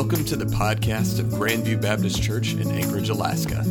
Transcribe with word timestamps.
Welcome 0.00 0.24
to 0.26 0.36
the 0.36 0.44
podcast 0.44 1.18
of 1.18 1.26
Grandview 1.26 1.82
Baptist 1.82 2.22
Church 2.22 2.52
in 2.52 2.70
Anchorage, 2.70 3.08
Alaska. 3.08 3.64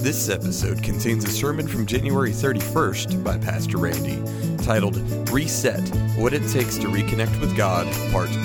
This 0.00 0.30
episode 0.30 0.82
contains 0.82 1.22
a 1.26 1.28
sermon 1.28 1.68
from 1.68 1.84
January 1.84 2.30
31st 2.30 3.22
by 3.22 3.36
Pastor 3.36 3.76
Randy 3.76 4.16
titled 4.64 4.96
Reset 5.30 5.86
What 6.16 6.32
It 6.32 6.48
Takes 6.48 6.78
to 6.78 6.86
Reconnect 6.86 7.38
with 7.42 7.54
God, 7.54 7.86
Part 8.10 8.30
2. 8.30 8.38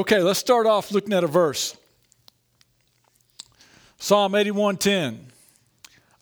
Okay, 0.00 0.20
let's 0.20 0.38
start 0.38 0.66
off 0.66 0.92
looking 0.92 1.14
at 1.14 1.24
a 1.24 1.26
verse. 1.26 1.78
Psalm 3.96 4.34
81:10. 4.34 5.32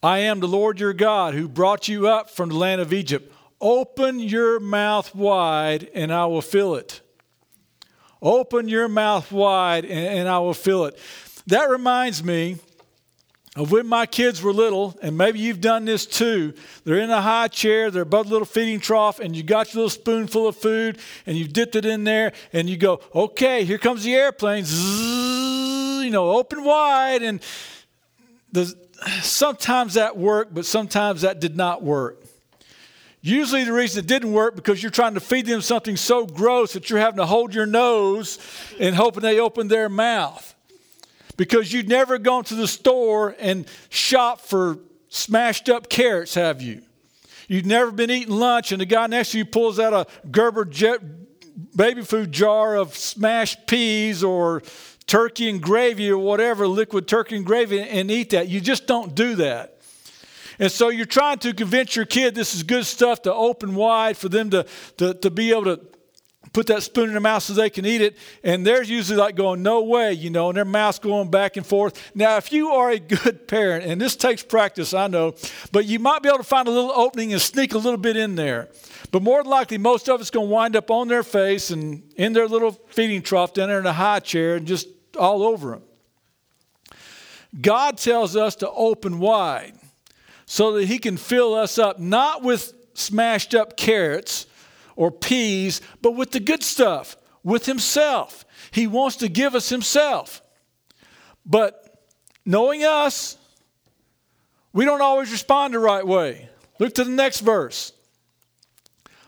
I 0.04 0.18
am 0.18 0.38
the 0.38 0.46
Lord 0.46 0.78
your 0.78 0.92
God 0.92 1.34
who 1.34 1.48
brought 1.48 1.88
you 1.88 2.06
up 2.06 2.30
from 2.30 2.50
the 2.50 2.56
land 2.56 2.80
of 2.80 2.92
Egypt. 2.92 3.31
Open 3.62 4.18
your 4.18 4.58
mouth 4.58 5.14
wide 5.14 5.88
and 5.94 6.12
I 6.12 6.26
will 6.26 6.42
fill 6.42 6.74
it. 6.74 7.00
Open 8.20 8.68
your 8.68 8.88
mouth 8.88 9.30
wide 9.30 9.84
and, 9.84 10.18
and, 10.18 10.28
I 10.28 10.40
will 10.40 10.52
fill 10.52 10.84
it. 10.86 10.98
That 11.46 11.70
reminds 11.70 12.24
me 12.24 12.56
of 13.54 13.70
when 13.70 13.86
my 13.86 14.06
kids 14.06 14.42
were 14.42 14.52
little, 14.52 14.96
and 15.02 15.18
maybe 15.18 15.38
you've 15.38 15.60
done 15.60 15.84
this 15.84 16.06
too. 16.06 16.54
They're 16.84 17.00
in 17.00 17.10
a 17.10 17.20
high 17.20 17.48
chair, 17.48 17.90
they're 17.90 18.02
above 18.02 18.28
the 18.28 18.32
little 18.32 18.46
feeding 18.46 18.80
trough, 18.80 19.20
and 19.20 19.36
you 19.36 19.42
got 19.42 19.74
your 19.74 19.82
little 19.82 19.90
spoonful 19.90 20.48
of 20.48 20.56
food, 20.56 20.98
and 21.26 21.36
you 21.36 21.46
dipped 21.46 21.76
it 21.76 21.84
in 21.84 22.04
there, 22.04 22.32
and 22.54 22.70
you 22.70 22.78
go, 22.78 23.00
okay, 23.14 23.64
here 23.64 23.76
comes 23.76 24.04
the 24.04 24.14
airplane. 24.14 24.64
Zzz, 24.64 26.04
you 26.04 26.10
know, 26.10 26.30
open 26.30 26.64
wide. 26.64 27.22
And 27.22 27.42
sometimes 29.20 29.94
that 29.94 30.16
worked, 30.16 30.54
but 30.54 30.64
sometimes 30.64 31.20
that 31.20 31.38
did 31.38 31.56
not 31.56 31.82
work. 31.82 32.21
Usually, 33.24 33.62
the 33.62 33.72
reason 33.72 34.00
it 34.00 34.08
didn't 34.08 34.32
work 34.32 34.56
because 34.56 34.82
you're 34.82 34.90
trying 34.90 35.14
to 35.14 35.20
feed 35.20 35.46
them 35.46 35.60
something 35.60 35.96
so 35.96 36.26
gross 36.26 36.72
that 36.72 36.90
you're 36.90 36.98
having 36.98 37.18
to 37.18 37.26
hold 37.26 37.54
your 37.54 37.66
nose 37.66 38.38
and 38.80 38.96
hoping 38.96 39.22
they 39.22 39.38
open 39.38 39.68
their 39.68 39.88
mouth. 39.88 40.54
Because 41.36 41.72
you've 41.72 41.86
never 41.86 42.18
gone 42.18 42.42
to 42.44 42.56
the 42.56 42.66
store 42.66 43.36
and 43.38 43.66
shopped 43.90 44.42
for 44.46 44.80
smashed 45.08 45.68
up 45.68 45.88
carrots, 45.88 46.34
have 46.34 46.60
you? 46.60 46.82
You've 47.46 47.66
never 47.66 47.92
been 47.92 48.10
eating 48.10 48.34
lunch 48.34 48.72
and 48.72 48.80
the 48.80 48.86
guy 48.86 49.06
next 49.06 49.32
to 49.32 49.38
you 49.38 49.44
pulls 49.44 49.78
out 49.78 49.92
a 49.92 50.06
Gerber 50.30 50.64
jet 50.64 51.00
baby 51.76 52.02
food 52.02 52.32
jar 52.32 52.76
of 52.76 52.96
smashed 52.96 53.66
peas 53.66 54.24
or 54.24 54.62
turkey 55.06 55.48
and 55.48 55.62
gravy 55.62 56.10
or 56.10 56.18
whatever, 56.18 56.66
liquid 56.66 57.06
turkey 57.06 57.36
and 57.36 57.46
gravy, 57.46 57.80
and 57.80 58.10
eat 58.10 58.30
that. 58.30 58.48
You 58.48 58.60
just 58.60 58.86
don't 58.86 59.14
do 59.14 59.36
that. 59.36 59.81
And 60.62 60.70
so 60.70 60.90
you're 60.90 61.06
trying 61.06 61.38
to 61.38 61.52
convince 61.52 61.96
your 61.96 62.04
kid 62.04 62.36
this 62.36 62.54
is 62.54 62.62
good 62.62 62.86
stuff 62.86 63.22
to 63.22 63.34
open 63.34 63.74
wide 63.74 64.16
for 64.16 64.28
them 64.28 64.48
to, 64.50 64.64
to, 64.98 65.12
to 65.12 65.28
be 65.28 65.50
able 65.50 65.64
to 65.64 65.80
put 66.52 66.68
that 66.68 66.84
spoon 66.84 67.06
in 67.06 67.10
their 67.10 67.20
mouth 67.20 67.42
so 67.42 67.52
they 67.52 67.68
can 67.68 67.84
eat 67.84 68.00
it. 68.00 68.16
And 68.44 68.64
they're 68.64 68.84
usually 68.84 69.18
like 69.18 69.34
going, 69.34 69.64
no 69.64 69.82
way, 69.82 70.12
you 70.12 70.30
know, 70.30 70.50
and 70.50 70.56
their 70.56 70.64
mouth's 70.64 71.00
going 71.00 71.32
back 71.32 71.56
and 71.56 71.66
forth. 71.66 72.12
Now, 72.14 72.36
if 72.36 72.52
you 72.52 72.68
are 72.68 72.92
a 72.92 73.00
good 73.00 73.48
parent, 73.48 73.86
and 73.86 74.00
this 74.00 74.14
takes 74.14 74.44
practice, 74.44 74.94
I 74.94 75.08
know, 75.08 75.34
but 75.72 75.86
you 75.86 75.98
might 75.98 76.22
be 76.22 76.28
able 76.28 76.38
to 76.38 76.44
find 76.44 76.68
a 76.68 76.70
little 76.70 76.92
opening 76.92 77.32
and 77.32 77.42
sneak 77.42 77.74
a 77.74 77.78
little 77.78 77.98
bit 77.98 78.16
in 78.16 78.36
there. 78.36 78.68
But 79.10 79.24
more 79.24 79.42
than 79.42 79.50
likely, 79.50 79.78
most 79.78 80.08
of 80.08 80.20
it's 80.20 80.30
going 80.30 80.46
to 80.46 80.52
wind 80.52 80.76
up 80.76 80.92
on 80.92 81.08
their 81.08 81.24
face 81.24 81.70
and 81.70 82.04
in 82.14 82.34
their 82.34 82.46
little 82.46 82.70
feeding 82.86 83.22
trough 83.22 83.52
down 83.52 83.68
there 83.68 83.80
in 83.80 83.86
a 83.86 83.92
high 83.92 84.20
chair 84.20 84.54
and 84.54 84.66
just 84.68 84.86
all 85.18 85.42
over 85.42 85.70
them. 85.70 85.82
God 87.60 87.98
tells 87.98 88.36
us 88.36 88.54
to 88.56 88.70
open 88.70 89.18
wide 89.18 89.74
so 90.52 90.72
that 90.72 90.84
he 90.84 90.98
can 90.98 91.16
fill 91.16 91.54
us 91.54 91.78
up, 91.78 91.98
not 91.98 92.42
with 92.42 92.74
smashed 92.92 93.54
up 93.54 93.74
carrots 93.74 94.44
or 94.96 95.10
peas, 95.10 95.80
but 96.02 96.10
with 96.10 96.30
the 96.30 96.40
good 96.40 96.62
stuff, 96.62 97.16
with 97.42 97.64
himself. 97.64 98.44
He 98.70 98.86
wants 98.86 99.16
to 99.16 99.30
give 99.30 99.54
us 99.54 99.70
himself. 99.70 100.42
But 101.46 102.04
knowing 102.44 102.84
us, 102.84 103.38
we 104.74 104.84
don't 104.84 105.00
always 105.00 105.32
respond 105.32 105.72
the 105.72 105.78
right 105.78 106.06
way. 106.06 106.50
Look 106.78 106.96
to 106.96 107.04
the 107.04 107.10
next 107.10 107.40
verse. 107.40 107.94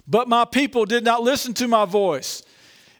But 0.06 0.28
my 0.28 0.44
people 0.44 0.84
did 0.84 1.04
not 1.04 1.22
listen 1.22 1.54
to 1.54 1.66
my 1.66 1.86
voice. 1.86 2.42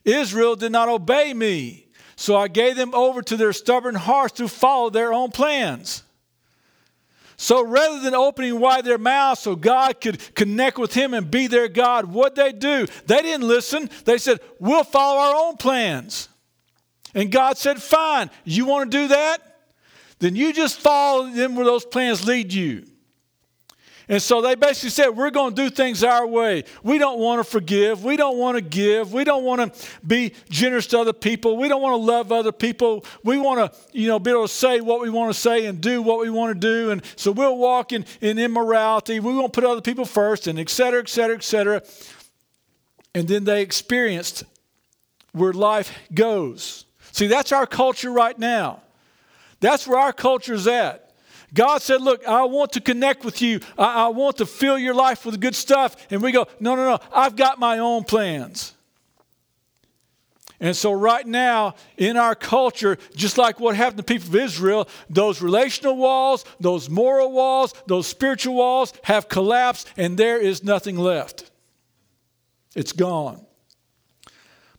Israel 0.02 0.56
did 0.56 0.72
not 0.72 0.88
obey 0.88 1.34
me. 1.34 1.88
So 2.16 2.38
I 2.38 2.48
gave 2.48 2.76
them 2.76 2.94
over 2.94 3.20
to 3.20 3.36
their 3.36 3.52
stubborn 3.52 3.96
hearts 3.96 4.32
to 4.38 4.48
follow 4.48 4.88
their 4.88 5.12
own 5.12 5.30
plans. 5.30 6.04
So 7.36 7.64
rather 7.64 8.00
than 8.00 8.14
opening 8.14 8.60
wide 8.60 8.84
their 8.84 8.98
mouths 8.98 9.40
so 9.40 9.56
God 9.56 10.00
could 10.00 10.34
connect 10.34 10.78
with 10.78 10.94
Him 10.94 11.14
and 11.14 11.30
be 11.30 11.46
their 11.46 11.68
God, 11.68 12.06
what 12.06 12.34
they 12.34 12.52
do? 12.52 12.86
They 13.06 13.22
didn't 13.22 13.46
listen. 13.46 13.90
They 14.04 14.18
said, 14.18 14.40
We'll 14.58 14.84
follow 14.84 15.18
our 15.20 15.48
own 15.48 15.56
plans. 15.56 16.28
And 17.14 17.30
God 17.30 17.58
said, 17.58 17.82
Fine, 17.82 18.30
you 18.44 18.66
want 18.66 18.90
to 18.90 18.98
do 18.98 19.08
that? 19.08 19.38
Then 20.18 20.36
you 20.36 20.52
just 20.52 20.80
follow 20.80 21.30
them 21.30 21.56
where 21.56 21.64
those 21.64 21.84
plans 21.84 22.26
lead 22.26 22.52
you. 22.52 22.86
And 24.08 24.20
so 24.20 24.42
they 24.42 24.54
basically 24.54 24.90
said, 24.90 25.10
We're 25.10 25.30
going 25.30 25.54
to 25.54 25.62
do 25.62 25.70
things 25.70 26.04
our 26.04 26.26
way. 26.26 26.64
We 26.82 26.98
don't 26.98 27.18
want 27.18 27.44
to 27.44 27.50
forgive. 27.50 28.04
We 28.04 28.16
don't 28.16 28.36
want 28.36 28.56
to 28.56 28.60
give. 28.60 29.12
We 29.12 29.24
don't 29.24 29.44
want 29.44 29.74
to 29.74 29.86
be 30.06 30.34
generous 30.50 30.86
to 30.88 31.00
other 31.00 31.12
people. 31.12 31.56
We 31.56 31.68
don't 31.68 31.80
want 31.80 31.94
to 31.94 32.04
love 32.04 32.30
other 32.30 32.52
people. 32.52 33.04
We 33.22 33.38
want 33.38 33.72
to, 33.72 33.78
you 33.92 34.08
know, 34.08 34.18
be 34.18 34.30
able 34.30 34.46
to 34.46 34.52
say 34.52 34.80
what 34.80 35.00
we 35.00 35.08
want 35.08 35.34
to 35.34 35.40
say 35.40 35.66
and 35.66 35.80
do 35.80 36.02
what 36.02 36.20
we 36.20 36.28
want 36.28 36.54
to 36.54 36.60
do. 36.60 36.90
And 36.90 37.02
so 37.16 37.32
we'll 37.32 37.56
walk 37.56 37.92
in, 37.92 38.04
in 38.20 38.38
immorality. 38.38 39.20
We 39.20 39.34
won't 39.34 39.52
put 39.52 39.64
other 39.64 39.80
people 39.80 40.04
first, 40.04 40.46
and 40.46 40.58
et 40.58 40.68
cetera, 40.68 41.00
et 41.00 41.08
cetera, 41.08 41.36
et 41.36 41.44
cetera. 41.44 41.82
And 43.14 43.26
then 43.26 43.44
they 43.44 43.62
experienced 43.62 44.44
where 45.32 45.52
life 45.52 45.96
goes. 46.12 46.84
See, 47.12 47.26
that's 47.26 47.52
our 47.52 47.66
culture 47.66 48.10
right 48.10 48.38
now. 48.38 48.82
That's 49.60 49.86
where 49.86 49.98
our 49.98 50.12
culture's 50.12 50.66
at. 50.66 51.03
God 51.54 51.80
said, 51.80 52.02
Look, 52.02 52.26
I 52.26 52.44
want 52.44 52.72
to 52.72 52.80
connect 52.80 53.24
with 53.24 53.40
you. 53.40 53.60
I, 53.78 54.06
I, 54.06 54.08
want 54.08 54.38
to 54.38 54.46
fill 54.46 54.76
your 54.76 54.94
life 54.94 55.24
with 55.24 55.40
good 55.40 55.54
stuff. 55.54 55.96
And 56.10 56.20
we 56.20 56.32
go, 56.32 56.46
No, 56.60 56.74
no, 56.74 56.84
no, 56.84 56.98
I've 57.12 57.36
got 57.36 57.58
my 57.58 57.78
own 57.78 58.04
plans. 58.04 58.74
And 60.60 60.76
so, 60.76 60.92
right 60.92 61.26
now, 61.26 61.74
in 61.96 62.16
our 62.16 62.34
culture, 62.34 62.96
just 63.14 63.38
like 63.38 63.60
what 63.60 63.76
happened 63.76 63.98
to 63.98 64.02
the 64.02 64.18
people 64.18 64.28
of 64.28 64.36
Israel, 64.36 64.88
those 65.10 65.42
relational 65.42 65.96
walls, 65.96 66.44
those 66.58 66.88
moral 66.88 67.32
walls, 67.32 67.74
those 67.86 68.06
spiritual 68.06 68.54
walls 68.54 68.92
have 69.02 69.28
collapsed, 69.28 69.92
and 69.96 70.16
there 70.16 70.38
is 70.38 70.64
nothing 70.64 70.96
left. 70.96 71.50
It's 72.74 72.92
gone. 72.92 73.44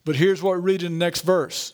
But 0.04 0.16
here's 0.16 0.42
what 0.42 0.56
we 0.56 0.62
read 0.62 0.84
in 0.84 0.94
the 0.94 1.06
next 1.06 1.22
verse 1.22 1.74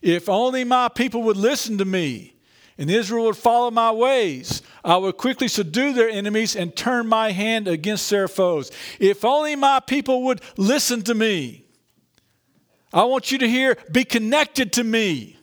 If 0.00 0.28
only 0.28 0.64
my 0.64 0.88
people 0.88 1.22
would 1.24 1.36
listen 1.36 1.78
to 1.78 1.84
me 1.84 2.34
and 2.78 2.88
Israel 2.88 3.24
would 3.24 3.36
follow 3.36 3.70
my 3.70 3.90
ways. 3.90 4.62
I 4.84 4.96
would 4.96 5.16
quickly 5.16 5.48
subdue 5.48 5.92
their 5.92 6.08
enemies 6.08 6.54
and 6.54 6.74
turn 6.74 7.08
my 7.08 7.32
hand 7.32 7.66
against 7.66 8.08
their 8.08 8.28
foes. 8.28 8.70
If 9.00 9.24
only 9.24 9.56
my 9.56 9.80
people 9.80 10.22
would 10.24 10.40
listen 10.56 11.02
to 11.02 11.14
me. 11.14 11.64
I 12.92 13.02
want 13.04 13.32
you 13.32 13.38
to 13.38 13.48
hear, 13.48 13.76
be 13.90 14.04
connected 14.04 14.72
to 14.74 14.84
me. 14.84 15.36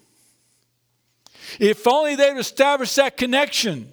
If 1.59 1.85
only 1.85 2.15
they 2.15 2.31
would 2.31 2.39
establish 2.39 2.95
that 2.95 3.17
connection, 3.17 3.91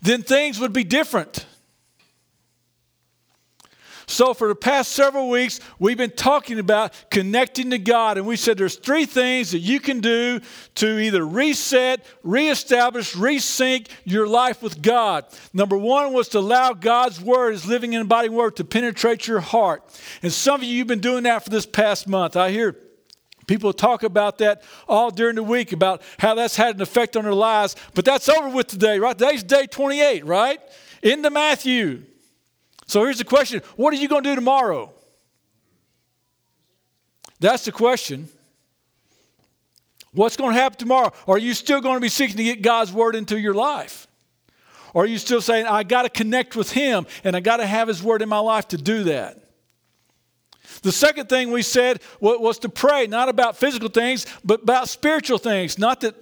then 0.00 0.22
things 0.22 0.60
would 0.60 0.72
be 0.72 0.84
different. 0.84 1.44
So, 4.10 4.32
for 4.32 4.48
the 4.48 4.54
past 4.54 4.92
several 4.92 5.28
weeks, 5.28 5.60
we've 5.78 5.98
been 5.98 6.10
talking 6.10 6.58
about 6.58 6.94
connecting 7.10 7.68
to 7.70 7.78
God, 7.78 8.16
and 8.16 8.26
we 8.26 8.36
said 8.36 8.56
there's 8.56 8.76
three 8.76 9.04
things 9.04 9.50
that 9.50 9.58
you 9.58 9.80
can 9.80 10.00
do 10.00 10.40
to 10.76 10.98
either 10.98 11.22
reset, 11.26 12.06
reestablish, 12.22 13.14
resync 13.14 13.86
your 14.04 14.26
life 14.26 14.62
with 14.62 14.80
God. 14.80 15.26
Number 15.52 15.76
one 15.76 16.14
was 16.14 16.28
to 16.30 16.38
allow 16.38 16.72
God's 16.72 17.20
Word, 17.20 17.52
His 17.52 17.66
living 17.66 17.94
and 17.94 18.06
abiding 18.06 18.32
Word, 18.32 18.56
to 18.56 18.64
penetrate 18.64 19.26
your 19.26 19.40
heart. 19.40 19.82
And 20.22 20.32
some 20.32 20.62
of 20.62 20.64
you, 20.64 20.74
you've 20.74 20.86
been 20.86 21.00
doing 21.00 21.24
that 21.24 21.44
for 21.44 21.50
this 21.50 21.66
past 21.66 22.08
month. 22.08 22.34
I 22.34 22.50
hear 22.50 22.76
People 23.46 23.72
talk 23.72 24.02
about 24.02 24.38
that 24.38 24.62
all 24.86 25.10
during 25.10 25.36
the 25.36 25.42
week 25.42 25.72
about 25.72 26.02
how 26.18 26.34
that's 26.34 26.54
had 26.54 26.76
an 26.76 26.82
effect 26.82 27.16
on 27.16 27.24
their 27.24 27.32
lives, 27.32 27.76
but 27.94 28.04
that's 28.04 28.28
over 28.28 28.50
with 28.50 28.66
today, 28.66 28.98
right? 28.98 29.16
Today's 29.16 29.42
day 29.42 29.66
28, 29.66 30.26
right? 30.26 30.60
Into 31.02 31.30
Matthew. 31.30 32.02
So 32.88 33.04
here's 33.04 33.18
the 33.18 33.24
question 33.24 33.62
What 33.76 33.94
are 33.94 33.98
you 33.98 34.08
going 34.08 34.24
to 34.24 34.30
do 34.30 34.34
tomorrow? 34.34 34.92
That's 37.38 37.64
the 37.64 37.72
question. 37.72 38.28
What's 40.12 40.36
going 40.36 40.54
to 40.54 40.60
happen 40.60 40.78
tomorrow? 40.78 41.12
Are 41.28 41.38
you 41.38 41.54
still 41.54 41.80
going 41.80 41.94
to 41.94 42.00
be 42.00 42.08
seeking 42.08 42.38
to 42.38 42.42
get 42.42 42.62
God's 42.62 42.92
word 42.92 43.14
into 43.14 43.38
your 43.38 43.54
life? 43.54 44.08
Or 44.94 45.04
are 45.04 45.06
you 45.06 45.18
still 45.18 45.42
saying, 45.42 45.66
I 45.66 45.84
got 45.84 46.02
to 46.02 46.08
connect 46.08 46.56
with 46.56 46.72
Him 46.72 47.06
and 47.22 47.36
I 47.36 47.40
got 47.40 47.58
to 47.58 47.66
have 47.66 47.86
His 47.86 48.02
word 48.02 48.22
in 48.22 48.28
my 48.28 48.38
life 48.38 48.68
to 48.68 48.78
do 48.78 49.04
that? 49.04 49.38
The 50.82 50.92
second 50.92 51.28
thing 51.28 51.52
we 51.52 51.62
said 51.62 52.00
was 52.20 52.58
to 52.60 52.68
pray, 52.68 53.06
not 53.06 53.28
about 53.28 53.56
physical 53.56 53.90
things, 53.90 54.26
but 54.44 54.62
about 54.62 54.88
spiritual 54.88 55.38
things. 55.38 55.78
Not 55.78 56.00
that 56.00 56.14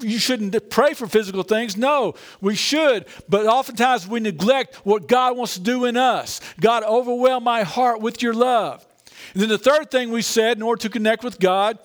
you 0.00 0.18
shouldn't 0.18 0.70
pray 0.70 0.94
for 0.94 1.06
physical 1.06 1.42
things. 1.42 1.76
No, 1.76 2.14
we 2.40 2.54
should. 2.54 3.06
But 3.28 3.46
oftentimes 3.46 4.08
we 4.08 4.20
neglect 4.20 4.76
what 4.86 5.08
God 5.08 5.36
wants 5.36 5.54
to 5.54 5.60
do 5.60 5.84
in 5.84 5.96
us. 5.96 6.40
God, 6.60 6.82
overwhelm 6.82 7.44
my 7.44 7.62
heart 7.62 8.00
with 8.00 8.22
your 8.22 8.34
love. 8.34 8.84
And 9.32 9.42
then 9.42 9.48
the 9.48 9.58
third 9.58 9.90
thing 9.90 10.10
we 10.10 10.22
said 10.22 10.56
in 10.56 10.62
order 10.62 10.82
to 10.82 10.88
connect 10.88 11.24
with 11.24 11.38
God 11.38 11.78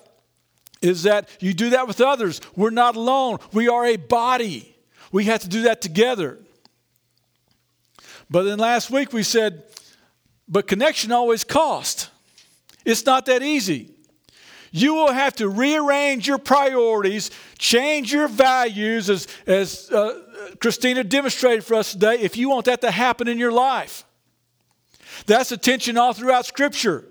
is 0.81 1.03
that 1.03 1.29
you 1.39 1.53
do 1.53 1.71
that 1.71 1.87
with 1.87 2.01
others. 2.01 2.41
We're 2.55 2.69
not 2.69 2.95
alone, 2.95 3.39
we 3.53 3.67
are 3.67 3.85
a 3.85 3.97
body. 3.97 4.75
We 5.11 5.25
have 5.25 5.41
to 5.41 5.49
do 5.49 5.63
that 5.63 5.81
together. 5.81 6.37
But 8.29 8.43
then 8.43 8.59
last 8.59 8.91
week 8.91 9.11
we 9.11 9.23
said, 9.23 9.63
but 10.47 10.67
connection 10.67 11.11
always 11.11 11.43
costs. 11.43 12.09
It's 12.85 13.05
not 13.05 13.25
that 13.25 13.41
easy. 13.41 13.91
You 14.71 14.93
will 14.93 15.11
have 15.11 15.35
to 15.37 15.49
rearrange 15.49 16.27
your 16.27 16.37
priorities, 16.37 17.31
change 17.57 18.13
your 18.13 18.27
values, 18.27 19.09
as, 19.09 19.27
as 19.47 19.91
uh, 19.91 20.21
Christina 20.59 21.03
demonstrated 21.03 21.63
for 21.63 21.75
us 21.75 21.93
today, 21.93 22.19
if 22.19 22.37
you 22.37 22.49
want 22.49 22.65
that 22.65 22.81
to 22.81 22.91
happen 22.91 23.27
in 23.27 23.37
your 23.37 23.51
life. 23.51 24.05
That's 25.25 25.51
a 25.51 25.57
tension 25.57 25.97
all 25.97 26.13
throughout 26.13 26.45
Scripture. 26.45 27.05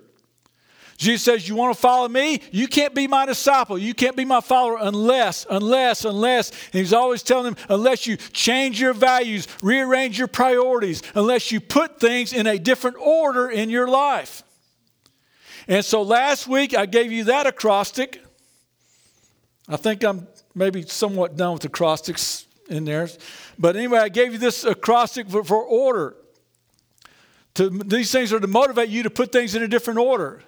Jesus 0.99 1.23
says, 1.23 1.49
You 1.49 1.55
want 1.55 1.75
to 1.75 1.81
follow 1.81 2.09
me? 2.09 2.43
You 2.51 2.67
can't 2.67 2.95
be 2.95 3.07
my 3.07 3.25
disciple. 3.25 3.79
You 3.79 3.95
can't 3.95 4.17
be 4.17 4.25
my 4.25 4.41
follower 4.41 4.79
unless, 4.81 5.47
unless, 5.49 6.05
unless. 6.05 6.51
And 6.51 6.75
he's 6.81 6.93
always 6.93 7.23
telling 7.23 7.55
them, 7.55 7.65
unless 7.69 8.07
you 8.07 8.17
change 8.17 8.81
your 8.81 8.93
values, 8.93 9.47
rearrange 9.63 10.19
your 10.19 10.27
priorities, 10.27 11.03
unless 11.15 11.53
you 11.53 11.61
put 11.61 12.01
things 12.01 12.33
in 12.33 12.49
a 12.49 12.59
different 12.59 12.97
order 12.99 13.49
in 13.49 13.71
your 13.71 13.89
life. 13.89 14.43
And 15.69 15.85
so 15.85 16.03
last 16.03 16.49
week 16.49 16.75
I 16.75 16.87
gave 16.87 17.13
you 17.13 17.25
that 17.25 17.47
acrostic. 17.47 18.23
I 19.69 19.77
think 19.77 20.03
I'm 20.03 20.27
maybe 20.55 20.83
somewhat 20.83 21.37
done 21.37 21.53
with 21.53 21.65
acrostics 21.67 22.47
in 22.71 22.87
there. 22.87 23.09
But 23.59 23.77
anyway, 23.77 23.99
I 23.99 24.09
gave 24.09 24.33
you 24.33 24.39
this 24.39 24.65
acrostic 24.65 25.29
for, 25.29 25.45
for 25.45 25.63
order. 25.63 26.17
To, 27.55 27.69
these 27.69 28.11
things 28.11 28.33
are 28.33 28.41
to 28.41 28.47
motivate 28.47 28.89
you 28.89 29.03
to 29.03 29.11
put 29.11 29.31
things 29.31 29.55
in 29.55 29.63
a 29.63 29.69
different 29.69 29.99
order. 29.99 30.43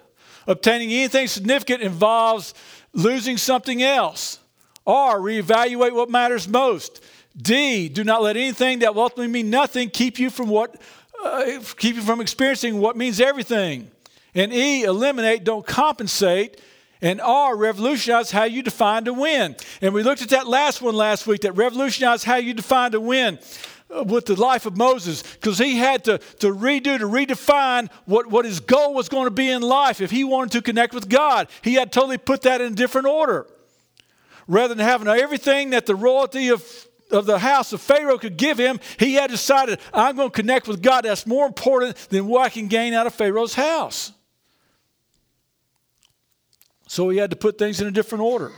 Obtaining 0.47 0.91
anything 0.91 1.27
significant 1.27 1.81
involves 1.81 2.55
losing 2.93 3.37
something 3.37 3.83
else. 3.83 4.39
R, 4.87 5.19
reevaluate 5.19 5.93
what 5.93 6.09
matters 6.09 6.47
most. 6.47 7.03
D, 7.39 7.89
do 7.89 8.03
not 8.03 8.23
let 8.23 8.35
anything 8.37 8.79
that 8.79 8.95
will 8.95 9.03
ultimately 9.03 9.27
mean 9.27 9.49
nothing 9.51 9.89
keep 9.89 10.17
you 10.17 10.29
from 10.29 10.49
what 10.49 10.81
uh, 11.23 11.59
keep 11.77 11.95
you 11.95 12.01
from 12.01 12.19
experiencing 12.19 12.79
what 12.79 12.97
means 12.97 13.21
everything. 13.21 13.91
And 14.33 14.53
E, 14.53 14.83
eliminate, 14.83 15.43
don't 15.43 15.65
compensate. 15.65 16.61
And 17.01 17.19
R, 17.19 17.55
revolutionize 17.55 18.29
how 18.29 18.43
you 18.43 18.61
define 18.61 19.05
to 19.05 19.13
win. 19.13 19.55
And 19.81 19.93
we 19.93 20.03
looked 20.03 20.21
at 20.21 20.29
that 20.29 20.47
last 20.47 20.81
one 20.81 20.95
last 20.95 21.25
week 21.25 21.41
that 21.41 21.53
revolutionize 21.53 22.23
how 22.23 22.35
you 22.35 22.53
define 22.53 22.91
to 22.91 22.99
win 22.99 23.39
uh, 23.89 24.03
with 24.03 24.27
the 24.27 24.39
life 24.39 24.67
of 24.67 24.77
Moses 24.77 25.23
because 25.23 25.57
he 25.57 25.77
had 25.77 26.03
to, 26.03 26.19
to 26.19 26.53
redo, 26.53 26.99
to 26.99 27.07
redefine 27.07 27.89
what, 28.05 28.27
what 28.27 28.45
his 28.45 28.59
goal 28.59 28.93
was 28.93 29.09
going 29.09 29.25
to 29.25 29.31
be 29.31 29.49
in 29.49 29.63
life. 29.63 29.99
If 29.99 30.11
he 30.11 30.23
wanted 30.23 30.51
to 30.51 30.61
connect 30.61 30.93
with 30.93 31.09
God, 31.09 31.47
he 31.63 31.73
had 31.73 31.91
totally 31.91 32.19
put 32.19 32.43
that 32.43 32.61
in 32.61 32.73
a 32.73 32.75
different 32.75 33.07
order. 33.07 33.47
Rather 34.47 34.75
than 34.75 34.85
having 34.85 35.07
everything 35.07 35.71
that 35.71 35.87
the 35.87 35.95
royalty 35.95 36.49
of, 36.49 36.63
of 37.09 37.25
the 37.25 37.39
house 37.39 37.73
of 37.73 37.81
Pharaoh 37.81 38.19
could 38.19 38.37
give 38.37 38.59
him, 38.59 38.79
he 38.99 39.15
had 39.15 39.31
decided, 39.31 39.79
I'm 39.91 40.17
going 40.17 40.29
to 40.29 40.35
connect 40.35 40.67
with 40.67 40.83
God. 40.83 41.05
That's 41.05 41.25
more 41.25 41.47
important 41.47 41.95
than 42.09 42.27
what 42.27 42.43
I 42.43 42.49
can 42.49 42.67
gain 42.67 42.93
out 42.93 43.07
of 43.07 43.15
Pharaoh's 43.15 43.55
house. 43.55 44.11
So 46.91 47.07
he 47.07 47.19
had 47.19 47.29
to 47.29 47.37
put 47.37 47.57
things 47.57 47.79
in 47.79 47.87
a 47.87 47.91
different 47.91 48.21
order. 48.21 48.51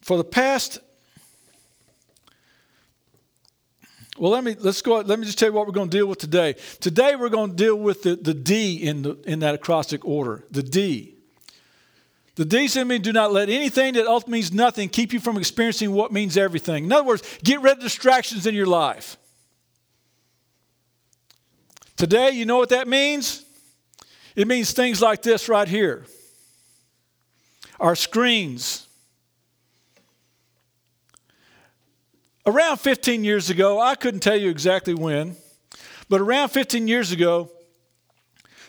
For 0.00 0.16
the 0.16 0.24
past 0.24 0.78
Well, 4.18 4.30
let 4.30 4.42
me 4.42 4.56
let's 4.58 4.80
go. 4.80 5.00
Let 5.00 5.18
me 5.18 5.26
just 5.26 5.38
tell 5.38 5.50
you 5.50 5.52
what 5.52 5.66
we're 5.66 5.74
going 5.74 5.90
to 5.90 5.96
deal 5.98 6.06
with 6.06 6.16
today. 6.16 6.54
Today 6.80 7.14
we're 7.14 7.28
going 7.28 7.50
to 7.50 7.56
deal 7.56 7.76
with 7.76 8.04
the, 8.04 8.16
the 8.16 8.32
D 8.32 8.76
in 8.76 9.02
the 9.02 9.18
in 9.26 9.40
that 9.40 9.54
acrostic 9.54 10.06
order. 10.06 10.46
The 10.50 10.62
D. 10.62 11.16
The 12.36 12.46
D 12.46 12.68
simply 12.68 12.98
do 12.98 13.12
not 13.12 13.34
let 13.34 13.50
anything 13.50 13.92
that 13.94 14.06
ultimately 14.06 14.38
means 14.38 14.52
nothing 14.54 14.88
keep 14.88 15.12
you 15.12 15.20
from 15.20 15.36
experiencing 15.36 15.92
what 15.92 16.10
means 16.10 16.38
everything. 16.38 16.86
In 16.86 16.92
other 16.92 17.04
words, 17.04 17.22
get 17.44 17.60
rid 17.60 17.74
of 17.74 17.80
distractions 17.80 18.46
in 18.46 18.54
your 18.54 18.64
life. 18.64 19.18
Today, 21.96 22.30
you 22.30 22.44
know 22.44 22.58
what 22.58 22.68
that 22.70 22.86
means? 22.86 23.44
It 24.34 24.46
means 24.46 24.72
things 24.72 25.00
like 25.00 25.22
this 25.22 25.48
right 25.48 25.68
here. 25.68 26.04
Our 27.80 27.96
screens 27.96 28.86
Around 32.46 32.76
15 32.76 33.24
years 33.24 33.50
ago, 33.50 33.80
I 33.80 33.96
couldn't 33.96 34.20
tell 34.20 34.36
you 34.36 34.50
exactly 34.50 34.94
when, 34.94 35.34
but 36.08 36.20
around 36.20 36.50
15 36.50 36.86
years 36.86 37.10
ago, 37.10 37.50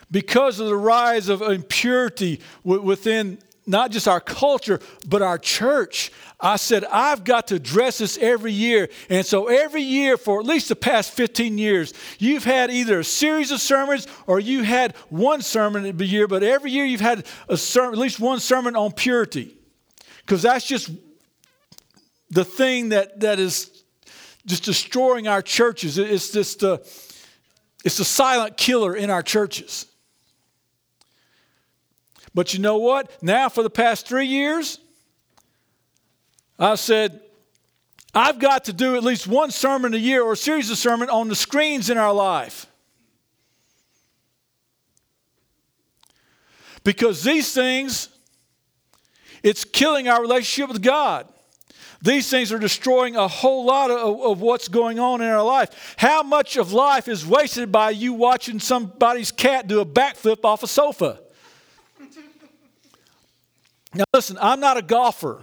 because 0.09 0.59
of 0.59 0.65
the 0.65 0.75
rise 0.75 1.29
of 1.29 1.44
impurity 1.44 2.41
within 2.63 3.38
not 3.67 3.91
just 3.91 4.07
our 4.07 4.21
culture, 4.21 4.79
but 5.05 5.21
our 5.21 5.37
church, 5.37 6.11
I 6.39 6.55
said, 6.55 6.85
I've 6.85 7.23
got 7.23 7.47
to 7.47 7.55
address 7.55 7.97
this 7.97 8.17
every 8.17 8.53
year. 8.53 8.89
And 9.09 9.25
so 9.25 9.47
every 9.47 9.81
year 9.81 10.17
for 10.17 10.39
at 10.39 10.45
least 10.45 10.69
the 10.69 10.75
past 10.75 11.11
15 11.11 11.57
years, 11.57 11.93
you've 12.17 12.45
had 12.45 12.71
either 12.71 12.99
a 12.99 13.03
series 13.03 13.51
of 13.51 13.59
sermons 13.59 14.07
or 14.25 14.39
you 14.39 14.63
had 14.63 14.95
one 15.09 15.41
sermon 15.41 15.85
a 15.85 16.03
year, 16.03 16.27
but 16.27 16.43
every 16.43 16.71
year 16.71 16.85
you've 16.85 17.01
had 17.01 17.25
a 17.49 17.57
sermon, 17.57 17.93
at 17.93 17.99
least 17.99 18.19
one 18.19 18.39
sermon 18.39 18.75
on 18.75 18.93
purity. 18.93 19.55
Because 20.25 20.41
that's 20.41 20.65
just 20.65 20.89
the 22.29 22.45
thing 22.45 22.89
that, 22.89 23.19
that 23.19 23.39
is 23.39 23.83
just 24.45 24.63
destroying 24.63 25.27
our 25.27 25.41
churches. 25.41 25.97
It's 25.97 26.31
just 26.31 26.59
the, 26.59 26.75
it's 27.83 27.97
the 27.97 28.05
silent 28.05 28.57
killer 28.57 28.95
in 28.95 29.09
our 29.09 29.21
churches. 29.21 29.85
But 32.38 32.54
you 32.54 32.60
know 32.60 32.78
what? 32.78 33.10
Now, 33.24 33.50
for 33.50 33.63
the 33.63 33.69
past 33.72 34.07
three 34.07 34.28
years, 34.28 34.78
I 36.60 36.75
said, 36.75 37.19
I've 38.13 38.38
got 38.38 38.66
to 38.66 38.74
do 38.74 38.95
at 38.95 39.04
least 39.04 39.25
one 39.25 39.50
sermon 39.50 39.95
a 39.95 39.98
year 39.98 40.22
or 40.22 40.34
a 40.34 40.38
series 40.38 40.69
of 40.69 40.78
sermons 40.78 41.10
on 41.10 41.30
the 41.30 41.36
screens 41.36 41.89
in 41.89 41.98
our 41.98 42.13
life. 42.13 42.68
Because 46.84 47.24
these 47.24 47.56
things, 47.56 48.10
it's 49.42 49.63
killing 49.63 50.07
our 50.07 50.22
relationship 50.22 50.72
with 50.72 50.84
God. 50.84 51.28
These 52.04 52.30
things 52.30 52.51
are 52.51 52.60
destroying 52.60 53.16
a 53.16 53.28
whole 53.28 53.66
lot 53.66 53.89
of, 53.89 54.22
of, 54.22 54.42
what's 54.42 54.68
going 54.68 55.00
on 55.00 55.22
in 55.22 55.28
our 55.28 55.44
life. 55.44 55.95
How 55.98 56.22
much 56.22 56.56
of 56.56 56.72
life 56.72 57.07
is 57.07 57.25
wasted 57.25 57.72
by 57.72 57.89
you 57.89 58.13
watching 58.13 58.60
somebody's 58.60 59.32
cat 59.32 59.67
do 59.67 59.79
a 59.79 59.86
backflip 59.88 60.46
off 60.46 60.62
a 60.62 60.67
sofa? 60.67 61.22
Now, 63.94 64.03
listen, 64.13 64.38
I'm 64.41 64.60
not 64.60 64.77
a 64.77 64.82
golfer. 64.82 65.41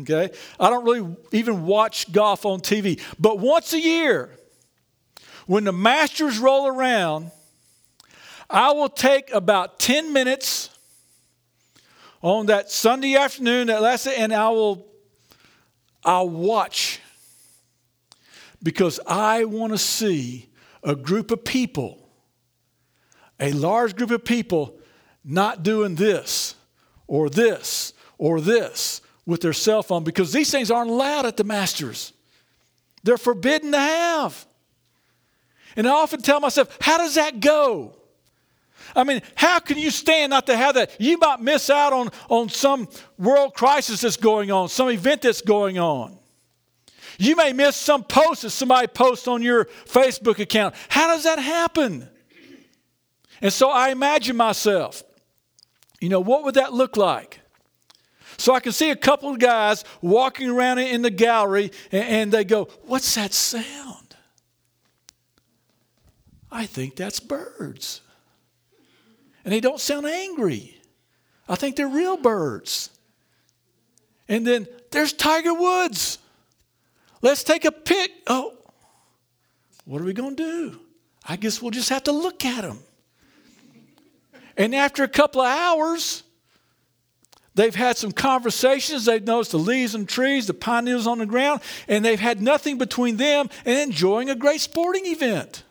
Okay? 0.00 0.30
I 0.58 0.70
don't 0.70 0.84
really 0.84 1.16
even 1.32 1.66
watch 1.66 2.10
golf 2.12 2.44
on 2.46 2.60
TV. 2.60 3.00
But 3.18 3.38
once 3.38 3.72
a 3.72 3.80
year, 3.80 4.30
when 5.46 5.64
the 5.64 5.72
Masters 5.72 6.38
roll 6.38 6.66
around, 6.66 7.30
I 8.48 8.72
will 8.72 8.88
take 8.88 9.32
about 9.32 9.78
10 9.78 10.12
minutes 10.12 10.70
on 12.22 12.46
that 12.46 12.70
Sunday 12.70 13.16
afternoon, 13.16 13.66
that 13.66 13.82
last, 13.82 14.06
and 14.06 14.32
I 14.32 14.48
will 14.48 14.86
I'll 16.04 16.28
watch 16.28 17.00
because 18.62 19.00
I 19.06 19.44
want 19.44 19.72
to 19.72 19.78
see 19.78 20.48
a 20.82 20.94
group 20.94 21.30
of 21.30 21.44
people, 21.44 22.08
a 23.40 23.52
large 23.52 23.96
group 23.96 24.10
of 24.10 24.24
people, 24.24 24.78
not 25.24 25.62
doing 25.62 25.94
this 25.94 26.54
or 27.14 27.30
this 27.30 27.92
or 28.18 28.40
this 28.40 29.00
with 29.24 29.40
their 29.40 29.52
cell 29.52 29.84
phone 29.84 30.02
because 30.02 30.32
these 30.32 30.50
things 30.50 30.68
aren't 30.68 30.90
allowed 30.90 31.24
at 31.24 31.36
the 31.36 31.44
Masters. 31.44 32.12
They're 33.04 33.16
forbidden 33.16 33.70
to 33.70 33.78
have. 33.78 34.46
And 35.76 35.86
I 35.86 35.92
often 35.92 36.22
tell 36.22 36.40
myself, 36.40 36.76
how 36.80 36.98
does 36.98 37.14
that 37.14 37.38
go? 37.38 37.94
I 38.96 39.04
mean, 39.04 39.22
how 39.36 39.60
can 39.60 39.78
you 39.78 39.90
stand 39.90 40.30
not 40.30 40.46
to 40.46 40.56
have 40.56 40.74
that? 40.74 40.90
You 40.98 41.16
might 41.18 41.40
miss 41.40 41.70
out 41.70 41.92
on, 41.92 42.10
on 42.28 42.48
some 42.48 42.88
world 43.16 43.54
crisis 43.54 44.00
that's 44.00 44.16
going 44.16 44.50
on, 44.50 44.68
some 44.68 44.90
event 44.90 45.22
that's 45.22 45.40
going 45.40 45.78
on. 45.78 46.18
You 47.16 47.36
may 47.36 47.52
miss 47.52 47.76
some 47.76 48.02
post 48.02 48.42
that 48.42 48.50
somebody 48.50 48.88
posts 48.88 49.28
on 49.28 49.40
your 49.40 49.66
Facebook 49.86 50.40
account. 50.40 50.74
How 50.88 51.06
does 51.14 51.22
that 51.22 51.38
happen? 51.38 52.08
And 53.40 53.52
so 53.52 53.70
I 53.70 53.90
imagine 53.90 54.36
myself, 54.36 55.04
you 56.00 56.08
know, 56.08 56.20
what 56.20 56.44
would 56.44 56.54
that 56.54 56.72
look 56.72 56.96
like? 56.96 57.40
So 58.36 58.54
I 58.54 58.60
can 58.60 58.72
see 58.72 58.90
a 58.90 58.96
couple 58.96 59.30
of 59.30 59.38
guys 59.38 59.84
walking 60.02 60.50
around 60.50 60.78
in 60.78 61.02
the 61.02 61.10
gallery 61.10 61.70
and, 61.92 62.32
they 62.32 62.44
go, 62.44 62.64
What's 62.86 63.14
that 63.14 63.32
sound? 63.32 64.16
I 66.50 66.66
think 66.66 66.96
that's 66.96 67.20
birds 67.20 68.00
and 69.44 69.52
they 69.52 69.60
don't 69.60 69.80
sound 69.80 70.06
angry. 70.06 70.80
I 71.48 71.56
think 71.56 71.76
they're 71.76 71.86
real 71.86 72.16
birds. 72.16 72.90
And 74.28 74.46
then 74.46 74.66
there's 74.90 75.12
Tiger 75.12 75.52
Woods. 75.52 76.18
Let's 77.20 77.44
take 77.44 77.64
a 77.64 77.72
pic. 77.72 78.10
Oh, 78.26 78.54
What 79.84 80.00
are 80.00 80.04
we 80.04 80.14
going 80.14 80.36
to 80.36 80.42
do? 80.42 80.80
I 81.26 81.36
guess 81.36 81.60
we'll 81.60 81.70
just 81.70 81.90
have 81.90 82.04
to 82.04 82.12
look 82.12 82.44
at 82.44 82.62
them. 82.62 82.78
And 84.56 84.74
after 84.74 85.02
a 85.02 85.08
couple 85.08 85.40
of 85.40 85.46
hours, 85.46 86.22
they've 87.54 87.74
had 87.74 87.96
some 87.96 88.12
conversations. 88.12 89.04
They've 89.04 89.22
noticed 89.22 89.52
the 89.52 89.58
leaves 89.58 89.94
and 89.94 90.08
trees, 90.08 90.46
the 90.46 90.54
pine 90.54 90.84
needles 90.84 91.06
on 91.06 91.18
the 91.18 91.26
ground, 91.26 91.60
and 91.88 92.04
they've 92.04 92.20
had 92.20 92.40
nothing 92.40 92.78
between 92.78 93.16
them 93.16 93.48
and 93.64 93.78
enjoying 93.78 94.30
a 94.30 94.34
great 94.34 94.60
sporting 94.60 95.06
event. 95.06 95.64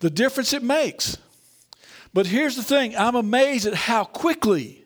The 0.00 0.10
difference 0.10 0.52
it 0.52 0.62
makes. 0.62 1.16
But 2.12 2.26
here's 2.26 2.56
the 2.56 2.62
thing 2.62 2.96
I'm 2.96 3.14
amazed 3.14 3.66
at 3.66 3.74
how 3.74 4.04
quickly 4.04 4.84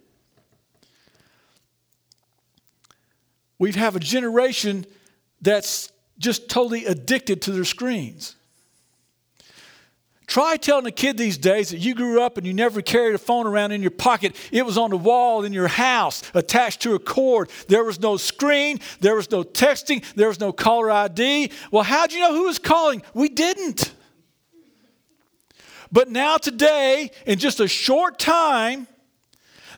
we 3.59 3.73
have 3.73 3.97
a 3.97 4.01
generation 4.01 4.87
that's 5.41 5.91
just 6.19 6.49
totally 6.49 6.87
addicted 6.87 7.43
to 7.43 7.53
their 7.53 7.65
screens. 7.65 8.36
Try 10.37 10.59
telling 10.59 10.85
a 10.85 10.91
kid 10.91 11.17
these 11.17 11.39
days 11.39 11.71
that 11.71 11.79
you 11.79 11.95
grew 11.95 12.21
up 12.21 12.37
and 12.37 12.47
you 12.47 12.53
never 12.53 12.83
carried 12.83 13.15
a 13.15 13.19
phone 13.19 13.47
around 13.47 13.73
in 13.73 13.81
your 13.81 13.91
pocket. 13.91 14.37
It 14.53 14.67
was 14.67 14.77
on 14.77 14.91
the 14.91 14.97
wall 14.99 15.45
in 15.45 15.55
your 15.55 15.67
house, 15.67 16.23
attached 16.35 16.83
to 16.83 16.95
a 16.95 16.99
cord. 16.99 17.49
There 17.69 17.83
was 17.83 18.01
no 18.01 18.19
screen, 18.19 18.81
there 19.01 19.15
was 19.15 19.31
no 19.31 19.45
texting, 19.45 20.05
there 20.15 20.29
was 20.29 20.39
no 20.39 20.53
caller 20.53 20.91
ID. 20.91 21.53
Well, 21.71 21.85
how'd 21.85 22.13
you 22.13 22.21
know 22.21 22.35
who 22.35 22.43
was 22.43 22.59
calling? 22.59 23.01
We 23.15 23.31
didn't. 23.31 23.95
But 25.91 26.11
now, 26.11 26.37
today, 26.37 27.13
in 27.25 27.39
just 27.39 27.59
a 27.61 27.67
short 27.67 28.19
time, 28.19 28.87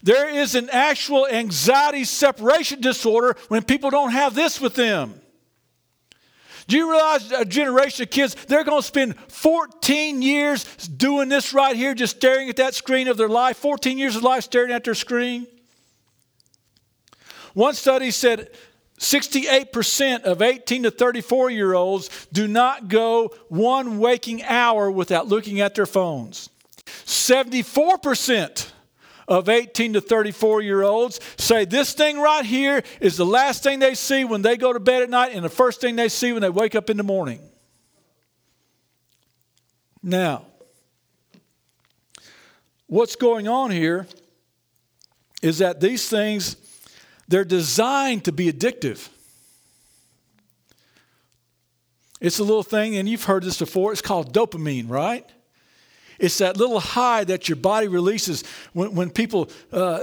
there 0.03 0.29
is 0.29 0.57
an 0.57 0.71
actual 0.71 1.29
anxiety 1.29 2.03
separation 2.03 2.81
disorder 2.81 3.37
when 3.47 3.63
people 3.63 3.91
don't 3.91 4.11
have 4.11 4.35
this 4.35 4.61
with 4.61 4.75
them. 4.75 5.21
Do 6.69 6.77
you 6.77 6.91
realize 6.91 7.33
a 7.33 7.47
generation 7.47 8.03
of 8.03 8.11
kids, 8.11 8.35
they're 8.47 8.63
going 8.63 8.83
to 8.83 8.87
spend 8.87 9.19
14 9.19 10.21
years 10.21 10.65
doing 10.87 11.31
this 11.31 11.55
right 11.55 11.75
here, 11.75 11.95
just 11.95 12.17
staring 12.17 12.51
at 12.51 12.57
that 12.57 12.75
screen 12.75 13.09
of 13.09 13.17
their 13.17 13.29
life, 13.29 13.57
14 13.57 13.97
years 13.97 14.17
of 14.17 14.23
life 14.23 14.45
staring 14.45 14.71
at 14.71 14.85
their 14.85 14.95
screen? 14.95 15.47
One 17.55 17.73
study 17.73 18.11
said 18.11 18.51
68% 19.01 20.25
of 20.25 20.43
18 20.43 20.83
to 20.83 20.91
34 20.91 21.51
year 21.51 21.73
olds 21.73 22.11
do 22.33 22.47
not 22.47 22.89
go 22.89 23.35
one 23.49 23.99
waking 23.99 24.45
hour 24.45 24.91
without 24.91 25.27
looking 25.27 25.61
at 25.61 25.75
their 25.75 25.87
phones. 25.87 26.51
74% 27.07 28.71
of 29.29 29.49
18 29.49 29.93
to 29.93 30.01
34 30.01 30.63
year 30.63 30.83
olds 30.83 31.21
say 31.37 31.65
this 31.65 31.93
thing 31.93 32.19
right 32.19 32.45
here 32.45 32.83
is 33.01 33.17
the 33.17 33.27
last 33.27 33.63
thing 33.63 33.79
they 33.79 33.95
see 33.95 34.25
when 34.25 34.43
they 34.43 34.57
go 34.57 34.73
to 34.73 34.81
bed 34.81 35.03
at 35.03 35.11
night 35.11 35.33
and 35.35 35.45
the 35.45 35.51
first 35.51 35.81
thing 35.81 35.97
they 35.97 36.09
see 36.09 36.33
when 36.33 36.43
they 36.43 36.51
wake 36.51 36.75
up 36.75 36.91
in 36.91 36.97
the 36.97 37.03
morning. 37.03 37.41
Now, 40.03 40.47
what's 42.87 43.17
going 43.17 43.47
on 43.47 43.71
here 43.71 44.07
is 45.43 45.59
that 45.59 45.81
these 45.81 46.09
things 46.09 46.57
they're 47.29 47.45
designed 47.45 48.25
to 48.25 48.33
be 48.33 48.51
addictive. 48.51 49.11
It's 52.21 52.39
a 52.39 52.43
little 52.43 52.63
thing, 52.63 52.97
and 52.97 53.09
you've 53.09 53.25
heard 53.25 53.45
this 53.45 53.59
before, 53.59 53.93
it's 53.93 54.03
called 54.03 54.33
dopamine, 54.33 54.89
right? 54.89 55.25
It's 56.19 56.39
that 56.39 56.57
little 56.57 56.81
high 56.81 57.25
that 57.25 57.49
your 57.49 57.57
body 57.57 57.89
releases 57.89 58.45
when, 58.73 58.95
when 58.95 59.11
people 59.11 59.51
uh, 59.73 60.01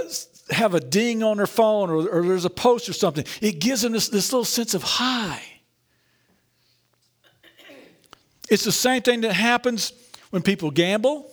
have 0.50 0.74
a 0.74 0.80
ding 0.80 1.22
on 1.22 1.36
their 1.36 1.46
phone 1.46 1.90
or, 1.90 2.08
or, 2.08 2.22
there's 2.22 2.44
a 2.44 2.50
post 2.50 2.88
or 2.88 2.92
something. 2.92 3.24
It 3.40 3.58
gives 3.58 3.82
them 3.82 3.92
this, 3.92 4.08
this 4.08 4.32
little 4.32 4.44
sense 4.44 4.74
of 4.74 4.82
high. 4.82 5.42
It's 8.48 8.64
the 8.64 8.72
same 8.72 9.02
thing 9.02 9.22
that 9.22 9.32
happens 9.32 9.92
when 10.30 10.42
people 10.42 10.70
gamble, 10.70 11.30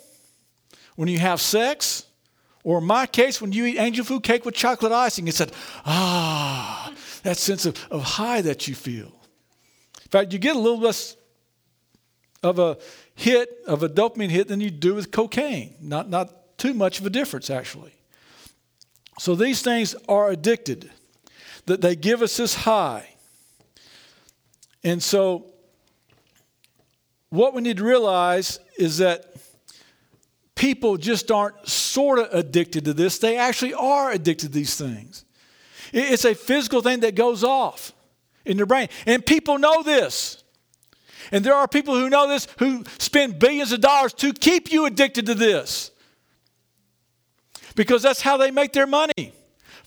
when 0.95 1.07
you 1.07 1.19
have 1.19 1.39
sex, 1.39 2.05
or 2.63 2.79
in 2.79 2.85
my 2.85 3.05
case, 3.05 3.41
when 3.41 3.51
you 3.51 3.65
eat 3.65 3.77
angel 3.77 4.03
food 4.03 4.23
cake 4.23 4.45
with 4.45 4.55
chocolate 4.55 4.91
icing. 4.91 5.27
It's 5.27 5.37
that, 5.37 5.51
ah, 5.85 6.91
that 7.23 7.37
sense 7.37 7.65
of, 7.65 7.77
of 7.91 8.01
high 8.03 8.41
that 8.41 8.67
you 8.67 8.73
feel. 8.73 9.13
In 10.03 10.09
fact, 10.09 10.33
you 10.33 10.39
get 10.39 10.55
a 10.55 10.59
little 10.59 10.79
less 10.79 11.15
of 12.41 12.59
a 12.59 12.77
hit, 13.15 13.49
of 13.67 13.83
a 13.83 13.89
dopamine 13.89 14.29
hit, 14.29 14.47
than 14.47 14.61
you 14.61 14.71
do 14.71 14.95
with 14.95 15.11
cocaine. 15.11 15.75
Not, 15.81 16.09
not 16.09 16.57
too 16.57 16.73
much 16.73 16.99
of 16.99 17.05
a 17.05 17.09
difference, 17.09 17.49
actually. 17.49 17.93
So 19.19 19.35
these 19.35 19.61
things 19.61 19.95
are 20.07 20.29
addicted, 20.29 20.89
that 21.65 21.81
they 21.81 21.95
give 21.95 22.21
us 22.21 22.37
this 22.37 22.55
high. 22.55 23.09
And 24.83 25.01
so, 25.01 25.45
what 27.29 27.53
we 27.53 27.61
need 27.61 27.77
to 27.77 27.83
realize 27.83 28.59
is 28.77 28.97
that 28.97 29.33
people 30.55 30.97
just 30.97 31.31
aren't 31.31 31.67
sort 31.67 32.19
of 32.19 32.27
addicted 32.31 32.85
to 32.85 32.93
this, 32.93 33.17
they 33.17 33.37
actually 33.37 33.73
are 33.73 34.11
addicted 34.11 34.47
to 34.47 34.53
these 34.53 34.75
things. 34.75 35.25
It's 35.91 36.25
a 36.25 36.33
physical 36.33 36.81
thing 36.81 37.01
that 37.01 37.15
goes 37.15 37.43
off 37.43 37.93
in 38.45 38.57
their 38.57 38.65
brain. 38.65 38.89
And 39.05 39.25
people 39.25 39.59
know 39.59 39.83
this. 39.83 40.42
And 41.31 41.43
there 41.43 41.55
are 41.55 41.67
people 41.67 41.95
who 41.95 42.09
know 42.09 42.27
this 42.27 42.47
who 42.59 42.83
spend 42.99 43.39
billions 43.39 43.71
of 43.71 43.81
dollars 43.81 44.13
to 44.13 44.33
keep 44.33 44.71
you 44.71 44.85
addicted 44.85 45.25
to 45.27 45.35
this. 45.35 45.91
Because 47.75 48.03
that's 48.03 48.21
how 48.21 48.37
they 48.37 48.51
make 48.51 48.73
their 48.73 48.87
money. 48.87 49.33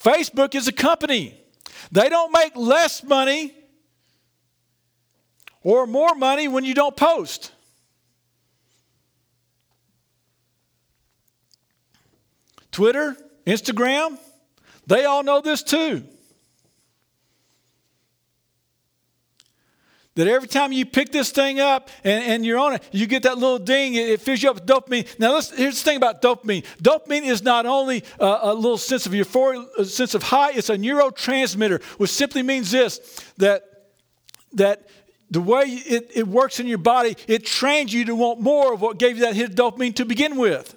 Facebook 0.00 0.54
is 0.54 0.68
a 0.68 0.72
company. 0.72 1.40
They 1.92 2.08
don't 2.08 2.32
make 2.32 2.56
less 2.56 3.04
money 3.04 3.54
or 5.62 5.86
more 5.86 6.14
money 6.14 6.48
when 6.48 6.64
you 6.64 6.74
don't 6.74 6.96
post. 6.96 7.52
Twitter, 12.70 13.16
Instagram, 13.46 14.18
they 14.86 15.04
all 15.04 15.22
know 15.22 15.40
this 15.40 15.62
too. 15.62 16.04
That 20.16 20.26
every 20.28 20.48
time 20.48 20.72
you 20.72 20.86
pick 20.86 21.12
this 21.12 21.30
thing 21.30 21.60
up 21.60 21.90
and, 22.02 22.24
and 22.24 22.46
you're 22.46 22.58
on 22.58 22.72
it, 22.72 22.82
you 22.90 23.06
get 23.06 23.24
that 23.24 23.36
little 23.36 23.58
ding, 23.58 23.94
it, 23.94 24.08
it 24.08 24.20
fills 24.22 24.42
you 24.42 24.48
up 24.48 24.56
with 24.56 24.66
dopamine. 24.66 25.06
Now, 25.18 25.34
let's, 25.34 25.50
here's 25.50 25.78
the 25.78 25.84
thing 25.84 25.98
about 25.98 26.22
dopamine 26.22 26.64
dopamine 26.82 27.24
is 27.24 27.42
not 27.42 27.66
only 27.66 28.02
a, 28.18 28.38
a 28.42 28.54
little 28.54 28.78
sense 28.78 29.04
of 29.04 29.12
euphoria, 29.12 29.66
a 29.78 29.84
sense 29.84 30.14
of 30.14 30.22
high, 30.22 30.52
it's 30.52 30.70
a 30.70 30.76
neurotransmitter, 30.76 31.82
which 31.98 32.10
simply 32.10 32.42
means 32.42 32.70
this 32.70 32.98
that, 33.36 33.62
that 34.54 34.88
the 35.30 35.40
way 35.40 35.64
it, 35.64 36.10
it 36.14 36.26
works 36.26 36.60
in 36.60 36.66
your 36.66 36.78
body, 36.78 37.14
it 37.28 37.44
trains 37.44 37.92
you 37.92 38.06
to 38.06 38.14
want 38.16 38.40
more 38.40 38.72
of 38.72 38.80
what 38.80 38.98
gave 38.98 39.18
you 39.18 39.24
that 39.24 39.36
hit 39.36 39.50
of 39.50 39.54
dopamine 39.54 39.94
to 39.96 40.06
begin 40.06 40.36
with. 40.36 40.74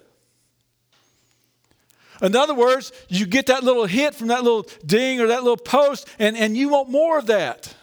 In 2.21 2.35
other 2.35 2.53
words, 2.53 2.91
you 3.07 3.25
get 3.25 3.45
that 3.45 3.63
little 3.63 3.85
hit 3.85 4.15
from 4.15 4.27
that 4.27 4.43
little 4.43 4.67
ding 4.85 5.21
or 5.21 5.27
that 5.27 5.43
little 5.43 5.55
post, 5.55 6.09
and, 6.19 6.35
and 6.35 6.57
you 6.57 6.67
want 6.67 6.89
more 6.89 7.17
of 7.17 7.27
that. 7.27 7.73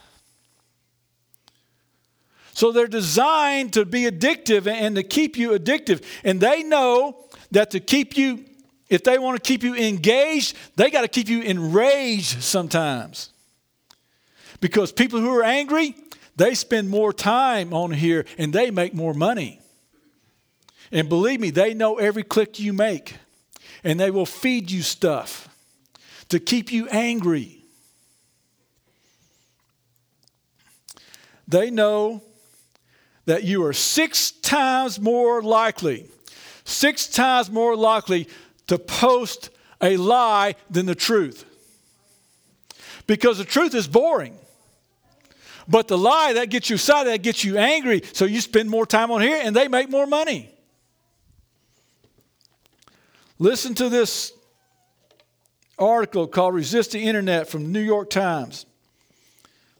So 2.57 2.73
they're 2.73 2.87
designed 2.87 3.75
to 3.75 3.85
be 3.85 4.05
addictive 4.05 4.67
and 4.67 4.97
to 4.97 5.03
keep 5.03 5.37
you 5.37 5.51
addictive. 5.51 6.03
And 6.25 6.41
they 6.41 6.63
know 6.63 7.27
that 7.51 7.73
to 7.73 7.81
keep 7.81 8.17
you, 8.17 8.47
if 8.89 9.05
they 9.05 9.19
want 9.19 9.37
to 9.37 9.47
keep 9.47 9.63
you 9.63 9.75
engaged, 9.75 10.57
they 10.75 10.91
got 10.91 11.03
to 11.03 11.09
keep 11.09 11.29
you 11.29 11.43
enraged 11.43 12.43
sometimes. 12.43 13.29
Because 14.63 14.91
people 14.91 15.21
who 15.21 15.37
are 15.37 15.43
angry, 15.43 15.95
they 16.37 16.55
spend 16.55 16.89
more 16.89 17.13
time 17.13 17.75
on 17.75 17.91
here 17.91 18.25
and 18.39 18.55
they 18.55 18.71
make 18.71 18.95
more 18.95 19.13
money. 19.13 19.61
And 20.91 21.11
believe 21.11 21.41
me, 21.41 21.51
they 21.51 21.75
know 21.75 21.99
every 21.99 22.23
click 22.23 22.59
you 22.59 22.73
make. 22.73 23.17
And 23.85 24.01
they 24.01 24.11
will 24.11 24.25
feed 24.25 24.71
you 24.71 24.81
stuff 24.81 25.51
to 26.31 26.41
keep 26.41 26.73
you 26.73 26.89
angry. 26.89 27.67
They 31.47 31.71
know 31.71 32.23
that 33.27 33.45
you 33.45 33.65
are 33.65 33.73
six 33.73 34.31
times 34.31 35.01
more 35.01 35.43
likely, 35.43 36.07
six 36.65 37.07
times 37.07 37.51
more 37.51 37.77
likely 37.77 38.29
to 38.69 38.79
post 38.79 39.51
a 39.83 39.97
lie 39.97 40.55
than 40.71 40.87
the 40.87 40.95
truth. 40.95 41.45
Because 43.07 43.39
the 43.39 43.45
truth 43.45 43.75
is 43.75 43.87
boring. 43.87 44.37
But 45.69 45.89
the 45.89 45.99
lie 45.99 46.35
that 46.35 46.51
gets 46.51 46.71
you 46.71 46.75
excited, 46.75 47.13
that 47.13 47.23
gets 47.23 47.45
you 47.45 47.59
angry, 47.59 48.03
so 48.13 48.25
you 48.25 48.41
spend 48.41 48.71
more 48.71 48.87
time 48.87 49.11
on 49.11 49.21
here 49.21 49.41
and 49.43 49.55
they 49.55 49.69
make 49.69 49.91
more 49.91 50.07
money. 50.07 50.51
Listen 53.39 53.75
to 53.75 53.89
this 53.89 54.33
article 55.79 56.27
called 56.27 56.55
Resist 56.55 56.93
the 56.93 57.01
Internet 57.01 57.49
from 57.49 57.73
New 57.73 57.81
York 57.81 58.09
Times. 58.09 58.65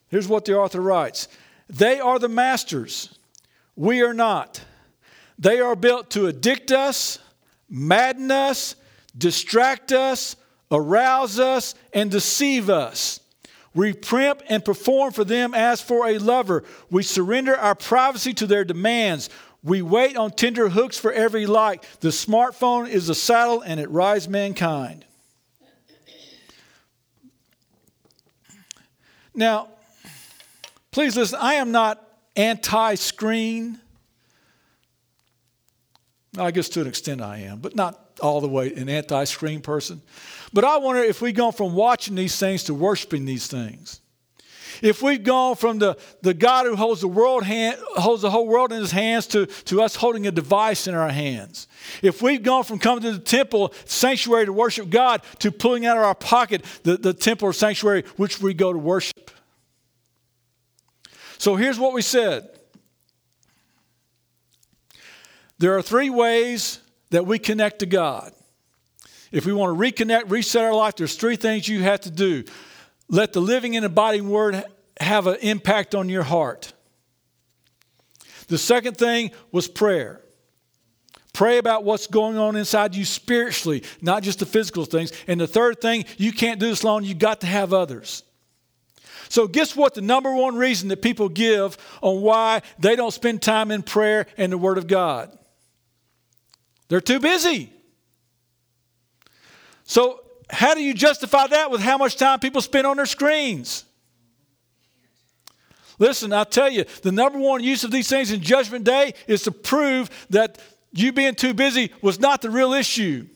Here's 0.09 0.29
what 0.29 0.45
the 0.45 0.57
author 0.57 0.81
writes 0.81 1.29
They 1.69 2.01
are 2.01 2.19
the 2.19 2.29
masters 2.29 3.16
we 3.77 4.03
are 4.03 4.15
not. 4.15 4.63
They 5.39 5.61
are 5.61 5.77
built 5.77 6.11
to 6.13 6.27
addict 6.27 6.73
us, 6.73 7.19
madden 7.69 8.31
us, 8.31 8.75
distract 9.17 9.93
us, 9.93 10.37
arouse 10.71 11.39
us, 11.39 11.75
and 11.93 12.11
deceive 12.11 12.71
us. 12.71 13.21
We 13.75 13.93
primp 13.93 14.41
and 14.49 14.65
perform 14.65 15.13
for 15.13 15.25
them 15.25 15.53
as 15.53 15.83
for 15.83 16.09
a 16.09 16.19
lover. 16.19 16.65
We 16.91 17.03
surrender 17.03 17.55
our 17.55 17.75
privacy 17.75 18.33
to 18.35 18.47
their 18.47 18.65
demands. 18.65 19.29
We 19.63 19.83
wait 19.83 20.17
on 20.17 20.31
tender 20.31 20.71
hooks 20.71 20.99
for 20.99 21.13
every 21.13 21.45
like. 21.45 21.85
The 22.01 22.09
smartphone 22.09 22.89
is 22.89 23.11
a 23.11 23.15
saddle 23.15 23.61
and 23.61 23.79
it 23.79 23.91
rides 23.91 24.29
mankind. 24.29 25.05
Now, 29.35 29.69
please 30.91 31.15
listen, 31.15 31.39
I 31.39 31.55
am 31.55 31.71
not 31.71 32.06
anti 32.37 32.95
screen. 32.95 33.81
I 36.39 36.51
guess 36.51 36.69
to 36.71 36.83
an 36.83 36.87
extent 36.87 37.23
I 37.23 37.39
am, 37.39 37.61
but 37.61 37.75
not 37.75 38.07
all 38.21 38.41
the 38.41 38.49
way 38.49 38.73
an 38.75 38.89
anti 38.89 39.25
screen 39.25 39.61
person. 39.61 40.03
But 40.53 40.65
I 40.65 40.77
wonder 40.79 41.03
if 41.03 41.21
we've 41.21 41.35
gone 41.35 41.53
from 41.53 41.75
watching 41.75 42.15
these 42.15 42.39
things 42.39 42.65
to 42.65 42.75
worshiping 42.75 43.25
these 43.25 43.47
things. 43.47 44.01
If 44.83 45.03
we've 45.03 45.23
gone 45.23 45.57
from 45.57 45.79
the, 45.79 45.97
the 46.23 46.35
God 46.35 46.67
who 46.67 46.77
holds 46.77 47.01
the 47.01 47.09
world 47.09 47.45
hand, 47.45 47.79
holds 47.95 48.23
the 48.23 48.31
whole 48.31 48.47
world 48.47 48.73
in 48.73 48.81
his 48.81 48.91
hands 48.91 49.27
to, 49.29 49.47
to 49.47 49.83
us 49.83 49.97
holding 49.97 50.27
a 50.27 50.31
device 50.31 50.87
in 50.87 50.95
our 50.95 51.09
hands. 51.09 51.69
If 52.03 52.23
we've 52.23 52.43
gone 52.43 52.65
from 52.65 52.79
coming 52.79 53.03
to 53.03 53.13
the 53.13 53.19
temple 53.19 53.73
sanctuary 53.85 54.47
to 54.47 54.53
worship 54.53 54.91
God 54.91 55.23
to 55.41 55.51
pulling 55.51 55.87
out 55.87 55.97
of 55.97 56.03
our 56.03 56.15
pocket 56.15 56.65
the, 56.83 56.97
the 56.97 57.15
temple 57.15 57.49
or 57.49 57.53
sanctuary 57.53 58.05
which 58.17 58.41
we 58.41 58.55
go 58.55 58.73
to 58.73 58.79
worship. 58.79 59.31
So 61.39 61.57
here's 61.57 61.79
what 61.79 61.93
we 61.93 62.03
said. 62.03 62.49
There 65.59 65.77
are 65.77 65.83
three 65.83 66.11
ways 66.11 66.81
that 67.11 67.27
we 67.27 67.39
connect 67.39 67.81
to 67.81 67.87
God. 67.87 68.33
If 69.33 69.47
we 69.47 69.53
want 69.53 69.77
to 69.77 69.81
reconnect, 69.81 70.31
reset 70.31 70.65
our 70.65 70.75
life, 70.75 70.97
there's 70.97 71.17
three 71.17 71.37
things 71.37 71.69
you 71.69 71.83
have 71.83 72.01
to 72.03 72.11
do. 72.11 72.45
Let 73.09 73.33
the 73.33 73.41
living 73.41 73.77
and 73.77 73.85
abiding 73.85 74.29
word 74.29 74.63
have 75.01 75.27
an 75.27 75.37
impact 75.41 75.95
on 75.95 76.09
your 76.09 76.23
heart. 76.23 76.73
The 78.49 78.59
second 78.59 78.97
thing 78.97 79.33
was 79.51 79.69
prayer. 79.69 80.21
Pray 81.33 81.59
about 81.59 81.85
what's 81.85 82.07
going 82.07 82.39
on 82.39 82.57
inside 82.57 82.95
you 82.95 83.05
spiritually, 83.05 83.83
not 84.01 84.23
just 84.23 84.39
the 84.39 84.47
physical 84.47 84.85
things. 84.85 85.13
And 85.27 85.41
the 85.41 85.47
third 85.47 85.81
thing, 85.81 86.07
you 86.17 86.33
can't 86.33 86.59
do 86.59 86.69
this 86.69 86.83
alone, 86.83 87.05
You've 87.05 87.19
got 87.19 87.43
to 87.43 87.47
have 87.47 87.73
others. 87.75 88.23
So, 89.29 89.47
guess 89.47 89.75
what? 89.75 89.95
The 89.95 90.01
number 90.01 90.35
one 90.35 90.57
reason 90.57 90.89
that 90.89 91.03
people 91.03 91.29
give 91.29 91.77
on 92.03 92.21
why 92.23 92.63
they 92.79 92.97
don't 92.97 93.13
spend 93.13 93.43
time 93.43 93.71
in 93.71 93.83
prayer 93.83 94.27
and 94.37 94.53
the 94.53 94.59
Word 94.59 94.79
of 94.79 94.87
God 94.87 95.37
they're 96.89 97.01
too 97.01 97.21
busy. 97.21 97.73
So, 99.85 100.21
how 100.49 100.75
do 100.75 100.83
you 100.83 100.95
justify 100.95 101.49
that 101.49 101.71
with 101.71 101.81
how 101.81 101.99
much 101.99 102.17
time 102.17 102.39
people 102.39 102.61
spend 102.61 102.87
on 102.87 102.97
their 102.97 103.07
screens? 103.07 103.85
Listen, 105.99 106.33
I'll 106.33 106.45
tell 106.45 106.71
you, 106.71 106.85
the 107.03 107.11
number 107.11 107.39
one 107.39 107.65
use 107.65 107.83
of 107.83 107.91
these 107.91 108.09
things 108.09 108.31
in 108.31 108.41
Judgment 108.41 108.85
Day 108.85 109.15
is 109.27 109.43
to 109.45 109.51
prove 109.51 110.11
that 110.31 110.59
you 110.93 111.13
being 111.13 111.35
too 111.35 111.55
busy 111.55 111.91
was 112.03 112.21
not 112.21 112.43
the 112.43 112.51
real 112.51 112.75
issue. 112.75 113.27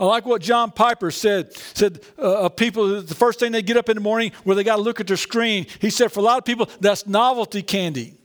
I 0.00 0.06
like 0.06 0.24
what 0.24 0.40
John 0.40 0.70
Piper 0.70 1.10
said. 1.10 1.54
Said 1.54 2.00
uh, 2.18 2.48
people, 2.48 3.02
the 3.02 3.14
first 3.14 3.38
thing 3.38 3.52
they 3.52 3.62
get 3.62 3.76
up 3.76 3.90
in 3.90 3.96
the 3.96 4.00
morning 4.00 4.32
where 4.44 4.56
they 4.56 4.64
got 4.64 4.76
to 4.76 4.82
look 4.82 4.98
at 4.98 5.06
their 5.06 5.18
screen. 5.18 5.66
He 5.78 5.90
said, 5.90 6.10
for 6.10 6.20
a 6.20 6.22
lot 6.22 6.38
of 6.38 6.44
people, 6.44 6.68
that's 6.80 7.06
novelty 7.06 7.62
candy 7.62 8.16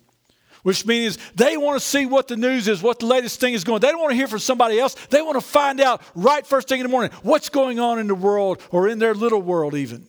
which 0.66 0.84
means 0.84 1.20
they 1.36 1.58
want 1.58 1.80
to 1.80 1.86
see 1.88 2.08
what 2.08 2.28
the 2.28 2.36
news 2.36 2.68
is, 2.68 2.82
what 2.82 2.98
the 2.98 3.06
latest 3.06 3.40
thing 3.40 3.54
is 3.54 3.64
going. 3.64 3.82
They 3.82 3.92
don't 3.92 4.00
want 4.00 4.14
to 4.14 4.16
hear 4.16 4.26
from 4.26 4.40
somebody 4.40 4.80
else. 4.80 4.96
They 5.12 5.22
want 5.22 5.36
to 5.36 5.46
find 5.46 5.80
out 5.80 6.02
right 6.16 6.44
first 6.44 6.68
thing 6.68 6.80
in 6.80 6.86
the 6.86 6.90
morning 6.90 7.12
what's 7.22 7.50
going 7.50 7.80
on 7.80 8.00
in 8.00 8.08
the 8.08 8.16
world 8.16 8.60
or 8.72 8.88
in 8.88 8.98
their 8.98 9.14
little 9.14 9.44
world, 9.44 9.76
even. 9.76 10.08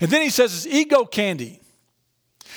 And 0.00 0.08
then 0.08 0.22
he 0.22 0.30
says 0.30 0.54
it's 0.54 0.72
ego 0.72 1.04
candy. 1.04 1.61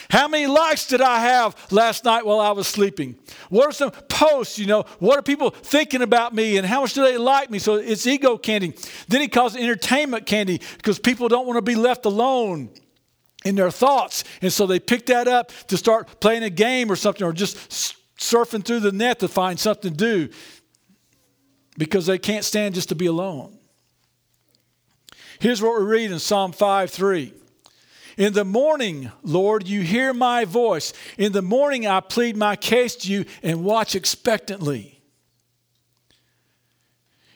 How 0.10 0.28
many 0.28 0.48
likes 0.48 0.88
did 0.88 1.02
I 1.02 1.20
have 1.20 1.56
last 1.72 2.04
night 2.04 2.26
while 2.26 2.40
I 2.40 2.52
was 2.52 2.68
sleeping? 2.68 3.16
What 3.50 3.68
are 3.68 3.72
some 3.72 3.92
posts, 3.92 4.60
you 4.60 4.66
know? 4.66 4.84
What 5.00 5.18
are 5.18 5.22
people 5.22 5.50
thinking 5.50 6.02
about 6.02 6.34
me 6.34 6.58
and 6.58 6.66
how 6.66 6.82
much 6.82 6.94
do 6.94 7.02
they 7.02 7.18
like 7.18 7.50
me? 7.50 7.60
So 7.60 7.76
it's 7.76 8.06
ego 8.06 8.38
candy. 8.38 8.74
Then 9.08 9.22
he 9.22 9.28
calls 9.28 9.56
it 9.56 9.62
entertainment 9.62 10.26
candy 10.26 10.62
because 10.78 11.00
people 11.00 11.28
don't 11.28 11.48
want 11.48 11.58
to 11.58 11.62
be 11.62 11.76
left 11.76 12.06
alone 12.06 12.70
in 13.44 13.56
their 13.56 13.72
thoughts. 13.72 14.24
And 14.42 14.52
so 14.52 14.68
they 14.68 14.80
pick 14.80 15.06
that 15.08 15.28
up 15.28 15.52
to 15.68 15.78
start 15.78 16.20
playing 16.20 16.44
a 16.44 16.50
game 16.50 16.92
or 16.92 16.96
something 16.96 17.26
or 17.26 17.34
just 17.34 17.58
surfing 18.18 18.66
through 18.66 18.82
the 18.82 18.92
net 18.92 19.20
to 19.20 19.28
find 19.28 19.60
something 19.60 19.92
to 19.92 19.98
do 19.98 20.34
because 21.78 22.06
they 22.06 22.18
can't 22.18 22.46
stand 22.46 22.76
just 22.76 22.90
to 22.90 22.96
be 22.96 23.06
alone. 23.06 23.58
Here's 25.40 25.62
what 25.62 25.80
we 25.80 25.86
read 25.86 26.12
in 26.12 26.20
Psalm 26.20 26.52
5 26.52 26.90
3. 26.90 27.34
In 28.18 28.34
the 28.34 28.46
morning, 28.46 29.12
Lord, 29.24 29.68
you 29.68 29.82
hear 29.82 30.14
my 30.14 30.46
voice. 30.46 30.94
In 31.18 31.32
the 31.32 31.42
morning, 31.42 31.86
I 31.86 32.00
plead 32.00 32.38
my 32.38 32.56
case 32.56 32.96
to 32.98 33.12
you 33.12 33.26
and 33.44 33.64
watch 33.64 33.96
expectantly. 33.96 35.02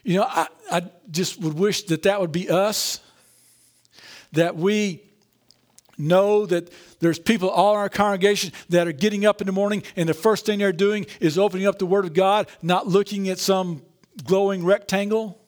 You 0.04 0.20
know, 0.20 0.24
I, 0.24 0.48
I 0.72 0.84
just 1.12 1.40
would 1.42 1.54
wish 1.54 1.84
that 1.84 2.04
that 2.04 2.22
would 2.22 2.32
be 2.32 2.50
us, 2.50 3.00
that 4.32 4.56
we 4.56 5.04
know 5.98 6.46
that 6.46 6.72
there's 7.00 7.20
people 7.20 7.50
all 7.50 7.74
in 7.74 7.80
our 7.80 7.90
congregation 7.90 8.54
that 8.70 8.88
are 8.88 8.94
getting 8.94 9.26
up 9.26 9.42
in 9.42 9.48
the 9.48 9.54
morning 9.54 9.84
and 9.98 10.08
the 10.08 10.14
first 10.14 10.46
thing 10.46 10.60
they're 10.60 10.72
doing 10.72 11.06
is 11.20 11.38
opening 11.38 11.68
up 11.68 11.78
the 11.78 11.86
Word 11.86 12.06
of 12.06 12.14
God, 12.14 12.48
not 12.62 12.88
looking 12.88 13.28
at 13.28 13.38
some 13.38 13.82
glowing 14.24 14.64
rectangle. 14.64 15.39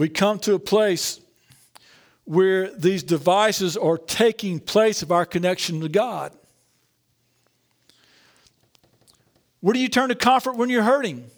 We 0.00 0.08
come 0.08 0.38
to 0.40 0.54
a 0.54 0.58
place 0.58 1.20
where 2.24 2.70
these 2.70 3.02
devices 3.02 3.76
are 3.76 3.98
taking 3.98 4.58
place 4.58 5.02
of 5.02 5.12
our 5.12 5.26
connection 5.26 5.82
to 5.82 5.90
God. 5.90 6.32
Where 9.60 9.74
do 9.74 9.78
you 9.78 9.90
turn 9.90 10.08
to 10.08 10.14
comfort 10.14 10.56
when 10.56 10.70
you're 10.70 10.82
hurting? 10.82 11.30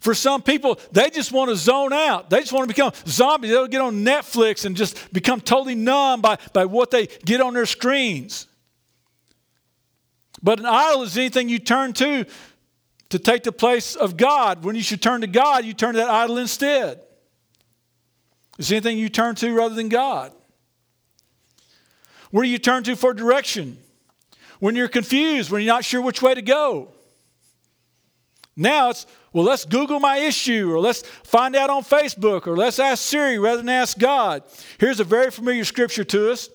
For 0.00 0.12
some 0.12 0.42
people, 0.42 0.80
they 0.90 1.08
just 1.08 1.30
want 1.30 1.50
to 1.50 1.56
zone 1.56 1.92
out. 1.92 2.30
They 2.30 2.40
just 2.40 2.52
want 2.52 2.68
to 2.68 2.74
become 2.74 2.90
zombies. 3.06 3.52
They'll 3.52 3.68
get 3.68 3.80
on 3.80 4.04
Netflix 4.04 4.64
and 4.64 4.76
just 4.76 5.12
become 5.12 5.40
totally 5.40 5.76
numb 5.76 6.20
by, 6.20 6.38
by 6.52 6.64
what 6.64 6.90
they 6.90 7.06
get 7.24 7.40
on 7.42 7.54
their 7.54 7.64
screens. 7.64 8.48
But 10.42 10.58
an 10.58 10.66
idol 10.66 11.04
is 11.04 11.16
anything 11.16 11.48
you 11.48 11.60
turn 11.60 11.92
to 11.92 12.26
to 13.14 13.18
take 13.20 13.44
the 13.44 13.52
place 13.52 13.94
of 13.94 14.16
God. 14.16 14.64
When 14.64 14.74
you 14.74 14.82
should 14.82 15.00
turn 15.00 15.20
to 15.20 15.28
God, 15.28 15.64
you 15.64 15.72
turn 15.72 15.94
to 15.94 16.00
that 16.00 16.10
idol 16.10 16.36
instead. 16.36 16.98
Is 18.58 18.72
anything 18.72 18.98
you 18.98 19.08
turn 19.08 19.36
to 19.36 19.54
rather 19.54 19.76
than 19.76 19.88
God? 19.88 20.32
Where 22.32 22.42
do 22.42 22.50
you 22.50 22.58
turn 22.58 22.82
to 22.82 22.96
for 22.96 23.14
direction? 23.14 23.78
When 24.58 24.74
you're 24.74 24.88
confused, 24.88 25.52
when 25.52 25.62
you're 25.62 25.72
not 25.72 25.84
sure 25.84 26.02
which 26.02 26.22
way 26.22 26.34
to 26.34 26.42
go. 26.42 26.88
Now 28.56 28.90
it's, 28.90 29.06
well, 29.32 29.44
let's 29.44 29.64
Google 29.64 30.00
my 30.00 30.16
issue, 30.16 30.72
or 30.72 30.80
let's 30.80 31.02
find 31.22 31.54
out 31.54 31.70
on 31.70 31.84
Facebook, 31.84 32.48
or 32.48 32.56
let's 32.56 32.80
ask 32.80 33.00
Siri 33.00 33.38
rather 33.38 33.58
than 33.58 33.68
ask 33.68 33.96
God. 33.96 34.42
Here's 34.78 34.98
a 34.98 35.04
very 35.04 35.30
familiar 35.30 35.64
scripture 35.64 36.02
to 36.02 36.32
us. 36.32 36.48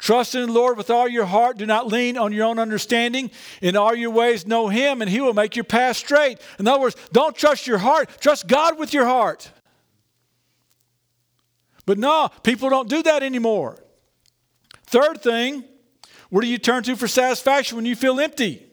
Trust 0.00 0.34
in 0.34 0.46
the 0.46 0.52
Lord 0.52 0.78
with 0.78 0.88
all 0.88 1.06
your 1.06 1.26
heart. 1.26 1.58
Do 1.58 1.66
not 1.66 1.86
lean 1.86 2.16
on 2.16 2.32
your 2.32 2.46
own 2.46 2.58
understanding. 2.58 3.30
In 3.60 3.76
all 3.76 3.94
your 3.94 4.10
ways, 4.10 4.46
know 4.46 4.68
Him, 4.68 5.02
and 5.02 5.10
He 5.10 5.20
will 5.20 5.34
make 5.34 5.56
your 5.56 5.64
path 5.64 5.98
straight. 5.98 6.38
In 6.58 6.66
other 6.66 6.80
words, 6.80 6.96
don't 7.12 7.36
trust 7.36 7.66
your 7.66 7.76
heart, 7.76 8.08
trust 8.18 8.48
God 8.48 8.78
with 8.78 8.94
your 8.94 9.04
heart. 9.04 9.50
But 11.84 11.98
no, 11.98 12.30
people 12.42 12.70
don't 12.70 12.88
do 12.88 13.02
that 13.02 13.22
anymore. 13.22 13.76
Third 14.86 15.20
thing, 15.20 15.64
where 16.30 16.40
do 16.40 16.48
you 16.48 16.58
turn 16.58 16.82
to 16.84 16.96
for 16.96 17.06
satisfaction 17.06 17.76
when 17.76 17.84
you 17.84 17.94
feel 17.94 18.18
empty? 18.20 18.66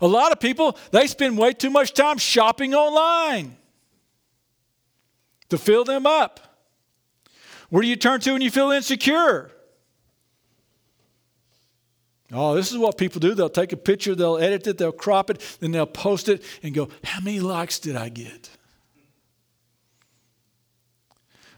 A 0.00 0.06
lot 0.06 0.32
of 0.32 0.40
people, 0.40 0.78
they 0.90 1.06
spend 1.06 1.36
way 1.36 1.52
too 1.52 1.68
much 1.68 1.92
time 1.92 2.16
shopping 2.16 2.74
online 2.74 3.56
to 5.50 5.58
fill 5.58 5.84
them 5.84 6.06
up. 6.06 6.49
Where 7.70 7.82
do 7.82 7.88
you 7.88 7.96
turn 7.96 8.20
to 8.20 8.32
when 8.32 8.42
you 8.42 8.50
feel 8.50 8.70
insecure? 8.70 9.50
Oh, 12.32 12.54
this 12.54 12.70
is 12.70 12.78
what 12.78 12.96
people 12.96 13.20
do. 13.20 13.34
They'll 13.34 13.48
take 13.48 13.72
a 13.72 13.76
picture, 13.76 14.14
they'll 14.14 14.38
edit 14.38 14.66
it, 14.66 14.78
they'll 14.78 14.92
crop 14.92 15.30
it, 15.30 15.40
then 15.60 15.72
they'll 15.72 15.86
post 15.86 16.28
it 16.28 16.44
and 16.62 16.74
go, 16.74 16.88
How 17.02 17.20
many 17.20 17.40
likes 17.40 17.78
did 17.78 17.96
I 17.96 18.08
get? 18.08 18.50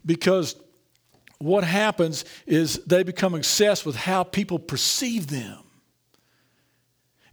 Because 0.05 0.57
what 1.39 1.65
happens 1.65 2.25
is 2.47 2.79
they 2.87 3.03
become 3.03 3.35
obsessed 3.35 3.85
with 3.85 3.97
how 3.97 4.23
people 4.23 4.59
perceive 4.59 5.27
them 5.27 5.59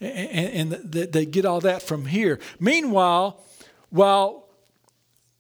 and, 0.02 0.72
they 0.72 1.26
get 1.26 1.46
all 1.46 1.62
that 1.62 1.82
from 1.82 2.06
here. 2.06 2.40
Meanwhile, 2.60 3.44
while 3.90 4.49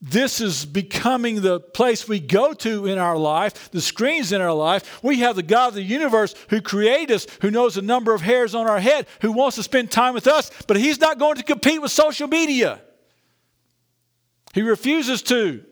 this 0.01 0.39
is 0.39 0.65
becoming 0.65 1.41
the 1.41 1.59
place 1.59 2.07
we 2.07 2.21
go 2.21 2.53
to 2.53 2.85
in 2.85 2.97
our 2.97 3.17
life, 3.17 3.69
the 3.71 3.81
screens 3.81 4.31
in 4.31 4.39
our 4.39 4.53
life. 4.53 5.03
We 5.03 5.19
have 5.19 5.35
the 5.35 5.43
God 5.43 5.69
of 5.69 5.73
the 5.73 5.81
universe 5.81 6.35
who 6.49 6.61
created 6.61 7.11
us, 7.13 7.27
who 7.41 7.51
knows 7.51 7.75
the 7.75 7.81
number 7.81 8.13
of 8.13 8.21
hairs 8.21 8.55
on 8.55 8.67
our 8.67 8.79
head, 8.79 9.07
who 9.21 9.33
wants 9.33 9.57
to 9.57 9.63
spend 9.63 9.91
time 9.91 10.13
with 10.13 10.25
us, 10.25 10.51
but 10.67 10.77
He's 10.77 11.01
not 11.01 11.19
going 11.19 11.35
to 11.35 11.43
compete 11.43 11.81
with 11.81 11.91
social 11.91 12.29
media. 12.29 12.79
He 14.53 14.61
refuses 14.61 15.21
to. 15.23 15.65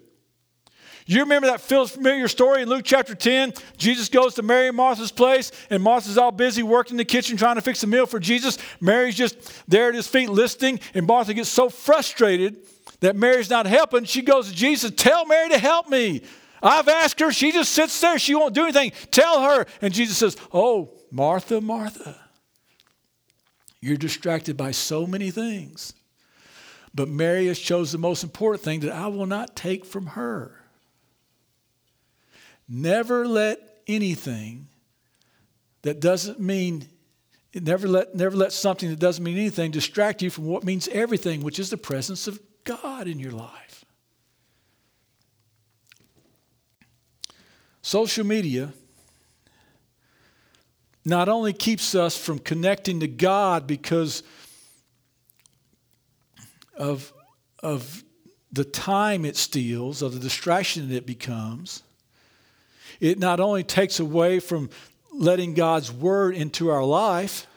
You 1.05 1.21
remember 1.21 1.47
that 1.47 1.61
familiar 1.61 2.27
story 2.27 2.63
in 2.63 2.67
Luke 2.67 2.83
chapter 2.83 3.15
10? 3.15 3.53
Jesus 3.77 4.09
goes 4.09 4.35
to 4.35 4.41
Mary 4.41 4.67
and 4.67 4.75
Martha's 4.75 5.13
place, 5.13 5.53
and 5.69 5.81
Martha's 5.81 6.17
all 6.17 6.33
busy 6.33 6.63
working 6.63 6.95
in 6.95 6.97
the 6.97 7.05
kitchen 7.05 7.37
trying 7.37 7.55
to 7.55 7.61
fix 7.61 7.81
a 7.83 7.87
meal 7.87 8.05
for 8.05 8.19
Jesus. 8.19 8.57
Mary's 8.81 9.15
just 9.15 9.39
there 9.69 9.87
at 9.87 9.95
his 9.95 10.05
feet 10.05 10.29
listening, 10.29 10.81
and 10.93 11.07
Martha 11.07 11.33
gets 11.33 11.47
so 11.47 11.69
frustrated 11.69 12.57
that 12.99 13.15
Mary's 13.15 13.49
not 13.49 13.65
helping. 13.65 14.05
She 14.05 14.21
goes 14.21 14.49
to 14.49 14.55
Jesus, 14.55 14.91
Tell 14.95 15.25
Mary 15.25 15.49
to 15.49 15.57
help 15.57 15.89
me. 15.89 16.21
I've 16.61 16.87
asked 16.87 17.19
her. 17.19 17.31
She 17.31 17.51
just 17.51 17.71
sits 17.71 17.99
there. 18.01 18.17
She 18.17 18.35
won't 18.35 18.55
do 18.55 18.63
anything. 18.63 18.91
Tell 19.11 19.43
her. 19.43 19.65
And 19.81 19.93
Jesus 19.93 20.17
says, 20.17 20.37
Oh, 20.53 20.93
Martha, 21.11 21.61
Martha, 21.61 22.19
you're 23.79 23.97
distracted 23.97 24.57
by 24.57 24.71
so 24.71 25.05
many 25.05 25.31
things. 25.31 25.93
But 26.93 27.09
Mary 27.09 27.47
has 27.47 27.59
chosen 27.59 28.01
the 28.01 28.07
most 28.07 28.23
important 28.23 28.63
thing 28.63 28.79
that 28.79 28.91
I 28.91 29.07
will 29.07 29.27
not 29.27 29.55
take 29.55 29.85
from 29.85 30.07
her. 30.07 30.63
Never 32.67 33.27
let 33.27 33.59
anything 33.85 34.67
that 35.83 35.99
doesn't 35.99 36.39
mean 36.39 36.89
never 37.53 37.87
let 37.87 38.13
never 38.13 38.35
let 38.35 38.51
something 38.51 38.89
that 38.89 38.99
doesn't 38.99 39.23
mean 39.23 39.37
anything 39.37 39.71
distract 39.71 40.21
you 40.21 40.29
from 40.29 40.45
what 40.45 40.63
means 40.63 40.87
everything, 40.89 41.41
which 41.41 41.59
is 41.59 41.69
the 41.69 41.77
presence 41.77 42.27
of 42.27 42.39
God 42.67 43.07
in 43.07 43.17
your 43.17 43.31
life. 43.31 43.85
Social 47.81 48.25
media 48.25 48.73
not 51.05 51.29
only 51.29 51.53
keeps 51.53 51.95
us 51.95 52.17
from 52.17 52.37
connecting 52.37 52.99
to 52.99 53.07
God 53.07 53.65
because 53.65 54.23
of, 56.75 57.13
of 57.63 58.03
the 58.51 58.65
time 58.65 59.23
it 59.23 59.37
steals, 59.37 60.01
of 60.01 60.13
the 60.13 60.19
distraction 60.19 60.91
it 60.91 61.05
becomes, 61.05 61.81
it 62.99 63.17
not 63.17 63.39
only 63.39 63.63
takes 63.63 64.01
away 64.01 64.41
from 64.41 64.69
letting 65.13 65.53
God's 65.53 65.89
word 65.89 66.35
into 66.35 66.67
our 66.69 66.83
life 66.83 67.47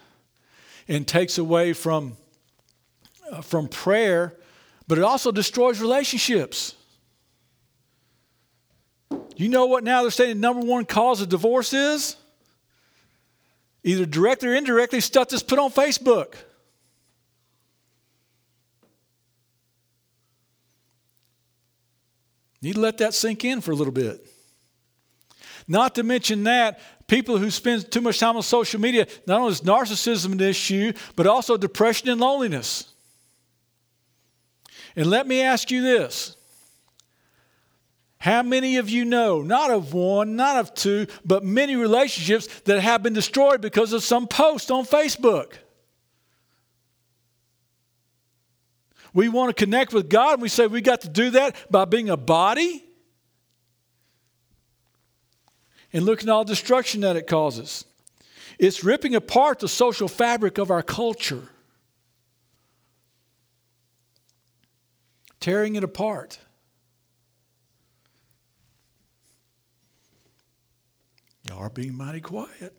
and 0.86 1.04
takes 1.04 1.36
away 1.36 1.72
from, 1.72 2.16
uh, 3.32 3.40
from 3.40 3.66
prayer, 3.66 4.36
but 4.90 4.98
it 4.98 5.04
also 5.04 5.30
destroys 5.30 5.80
relationships. 5.80 6.74
You 9.36 9.48
know 9.48 9.66
what 9.66 9.84
now 9.84 10.02
they're 10.02 10.10
saying 10.10 10.34
the 10.34 10.40
number 10.40 10.66
one 10.66 10.84
cause 10.84 11.20
of 11.20 11.28
divorce 11.28 11.72
is? 11.72 12.16
Either 13.84 14.04
directly 14.04 14.48
or 14.48 14.54
indirectly, 14.56 14.98
stuff 14.98 15.28
that's 15.28 15.44
put 15.44 15.60
on 15.60 15.70
Facebook. 15.70 16.34
Need 22.60 22.74
to 22.74 22.80
let 22.80 22.98
that 22.98 23.14
sink 23.14 23.44
in 23.44 23.60
for 23.60 23.70
a 23.70 23.76
little 23.76 23.92
bit. 23.92 24.26
Not 25.68 25.94
to 25.94 26.02
mention 26.02 26.42
that, 26.42 26.80
people 27.06 27.38
who 27.38 27.52
spend 27.52 27.92
too 27.92 28.00
much 28.00 28.18
time 28.18 28.34
on 28.34 28.42
social 28.42 28.80
media, 28.80 29.06
not 29.24 29.38
only 29.38 29.52
is 29.52 29.60
narcissism 29.60 30.32
an 30.32 30.40
issue, 30.40 30.92
but 31.14 31.28
also 31.28 31.56
depression 31.56 32.08
and 32.08 32.20
loneliness. 32.20 32.92
And 34.96 35.06
let 35.06 35.26
me 35.26 35.42
ask 35.42 35.70
you 35.70 35.82
this. 35.82 36.36
How 38.18 38.42
many 38.42 38.76
of 38.76 38.90
you 38.90 39.06
know, 39.06 39.40
not 39.40 39.70
of 39.70 39.94
one, 39.94 40.36
not 40.36 40.56
of 40.56 40.74
two, 40.74 41.06
but 41.24 41.42
many 41.42 41.74
relationships 41.74 42.48
that 42.64 42.80
have 42.80 43.02
been 43.02 43.14
destroyed 43.14 43.62
because 43.62 43.94
of 43.94 44.02
some 44.02 44.26
post 44.26 44.70
on 44.70 44.84
Facebook? 44.84 45.54
We 49.14 49.28
want 49.28 49.56
to 49.56 49.64
connect 49.64 49.92
with 49.92 50.08
God, 50.08 50.34
and 50.34 50.42
we 50.42 50.48
say 50.48 50.66
we 50.66 50.82
got 50.82 51.00
to 51.00 51.08
do 51.08 51.30
that 51.30 51.56
by 51.70 51.84
being 51.86 52.10
a 52.10 52.16
body 52.16 52.84
and 55.92 56.04
look 56.04 56.22
at 56.22 56.28
all 56.28 56.44
the 56.44 56.52
destruction 56.52 57.00
that 57.00 57.16
it 57.16 57.26
causes. 57.26 57.84
It's 58.58 58.84
ripping 58.84 59.14
apart 59.14 59.58
the 59.58 59.68
social 59.68 60.08
fabric 60.08 60.58
of 60.58 60.70
our 60.70 60.82
culture, 60.82 61.48
tearing 65.40 65.74
it 65.74 65.82
apart. 65.82 66.38
Y'all 71.48 71.58
are 71.58 71.70
being 71.70 71.96
mighty 71.96 72.20
quiet. 72.20 72.76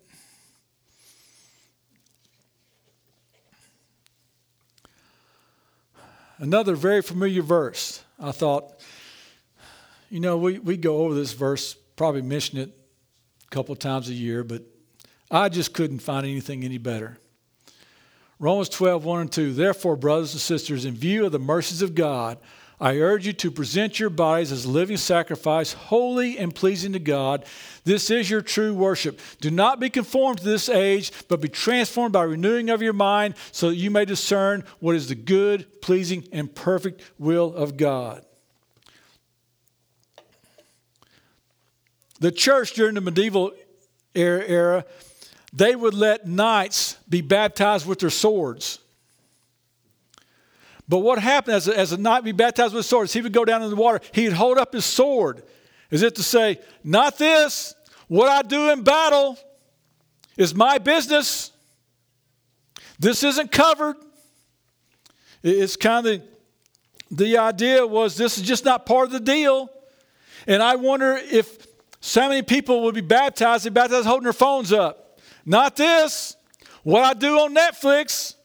Another 6.38 6.76
very 6.76 7.02
familiar 7.02 7.44
verse. 7.44 8.04
I 8.20 8.32
thought, 8.32 8.80
you 10.10 10.20
know, 10.20 10.38
we, 10.38 10.58
we 10.58 10.78
go 10.78 10.98
over 11.04 11.14
this 11.14 11.34
verse, 11.34 11.76
probably 11.96 12.24
mention 12.24 12.58
it 12.58 12.70
a 13.46 13.50
couple 13.50 13.76
times 13.76 14.10
a 14.10 14.14
year, 14.14 14.44
but 14.44 14.64
I 15.30 15.50
just 15.50 15.74
couldn't 15.74 16.00
find 16.00 16.26
anything 16.26 16.64
any 16.64 16.80
better. 16.80 17.18
Romans 18.42 18.70
12, 18.70 19.06
1 19.06 19.22
and 19.22 19.32
2. 19.32 19.54
Therefore, 19.54 19.96
brothers 19.96 20.34
and 20.34 20.42
sisters, 20.42 20.84
in 20.84 20.96
view 20.96 21.28
of 21.28 21.32
the 21.32 21.38
mercies 21.38 21.84
of 21.84 21.94
God, 21.94 22.40
I 22.80 22.98
urge 22.98 23.28
you 23.28 23.34
to 23.34 23.52
present 23.52 24.00
your 24.00 24.10
bodies 24.10 24.52
as 24.52 24.66
a 24.66 24.70
living 24.70 24.98
sacrifice, 24.98 25.74
holy 25.74 26.40
and 26.40 26.54
pleasing 26.54 26.94
to 26.94 27.00
God. 27.00 27.46
This 27.84 28.10
is 28.10 28.32
your 28.32 28.42
true 28.42 28.74
worship. 28.74 29.20
Do 29.42 29.52
not 29.52 29.80
be 29.80 29.92
conformed 29.92 30.40
to 30.40 30.44
this 30.44 30.70
age, 30.70 31.12
but 31.28 31.40
be 31.40 31.50
transformed 31.50 32.14
by 32.14 32.24
renewing 32.24 32.72
of 32.72 32.82
your 32.82 32.94
mind, 32.94 33.36
so 33.52 33.70
that 33.70 33.76
you 33.76 33.92
may 33.92 34.06
discern 34.06 34.64
what 34.80 34.96
is 34.96 35.08
the 35.08 35.14
good, 35.14 35.80
pleasing, 35.84 36.28
and 36.32 36.54
perfect 36.56 37.04
will 37.20 37.54
of 37.54 37.78
God. 37.78 38.26
The 42.20 42.32
church 42.32 42.74
during 42.74 42.96
the 42.96 43.02
medieval 43.02 43.52
er, 44.18 44.42
era, 44.42 44.46
era 44.48 44.86
they 45.54 45.76
would 45.76 45.94
let 45.94 46.28
knights 46.28 46.98
be 47.10 47.22
baptized 47.22 47.86
with 47.86 48.00
their 48.00 48.10
swords. 48.10 48.80
But 50.88 51.00
what 51.00 51.20
happened 51.20 51.56
as 51.56 51.68
a, 51.68 51.78
as 51.78 51.92
a 51.94 51.98
knight 51.98 52.24
be 52.24 52.32
baptized 52.32 52.74
with 52.74 52.86
swords? 52.86 53.14
He 53.14 53.22
would 53.22 53.34
go 53.34 53.46
down 53.46 53.64
in 53.64 53.70
the 53.70 53.76
water. 53.76 54.02
He'd 54.14 54.34
hold 54.34 54.58
up 54.58 54.74
his 54.74 54.86
sword 54.86 55.44
as 55.90 56.02
if 56.02 56.16
to 56.16 56.24
say, 56.24 56.60
Not 56.84 57.18
this. 57.18 57.76
What 58.08 58.28
I 58.28 58.42
do 58.42 58.72
in 58.72 58.84
battle 58.84 59.38
is 60.36 60.54
my 60.54 60.78
business. 60.78 61.52
This 63.00 63.24
isn't 63.24 63.52
covered. 63.52 63.96
It's 65.44 65.76
kind 65.76 66.06
of 66.06 66.22
the, 66.22 66.26
the 67.10 67.38
idea 67.38 67.88
was 67.88 68.18
this 68.18 68.38
is 68.38 68.44
just 68.44 68.66
not 68.66 68.86
part 68.86 69.08
of 69.08 69.12
the 69.14 69.20
deal. 69.20 69.70
And 70.46 70.62
I 70.62 70.76
wonder 70.76 71.16
if 71.16 71.68
so 72.02 72.28
many 72.28 72.42
people 72.42 72.84
would 72.84 72.96
be 72.96 73.02
baptized, 73.02 73.66
they 73.66 73.70
baptized 73.70 74.06
holding 74.06 74.26
their 74.26 74.34
phones 74.34 74.74
up. 74.74 75.01
Not 75.46 75.76
this. 75.76 76.36
What 76.84 77.04
I 77.04 77.14
do 77.14 77.40
on 77.40 77.56
Netflix, 77.56 78.36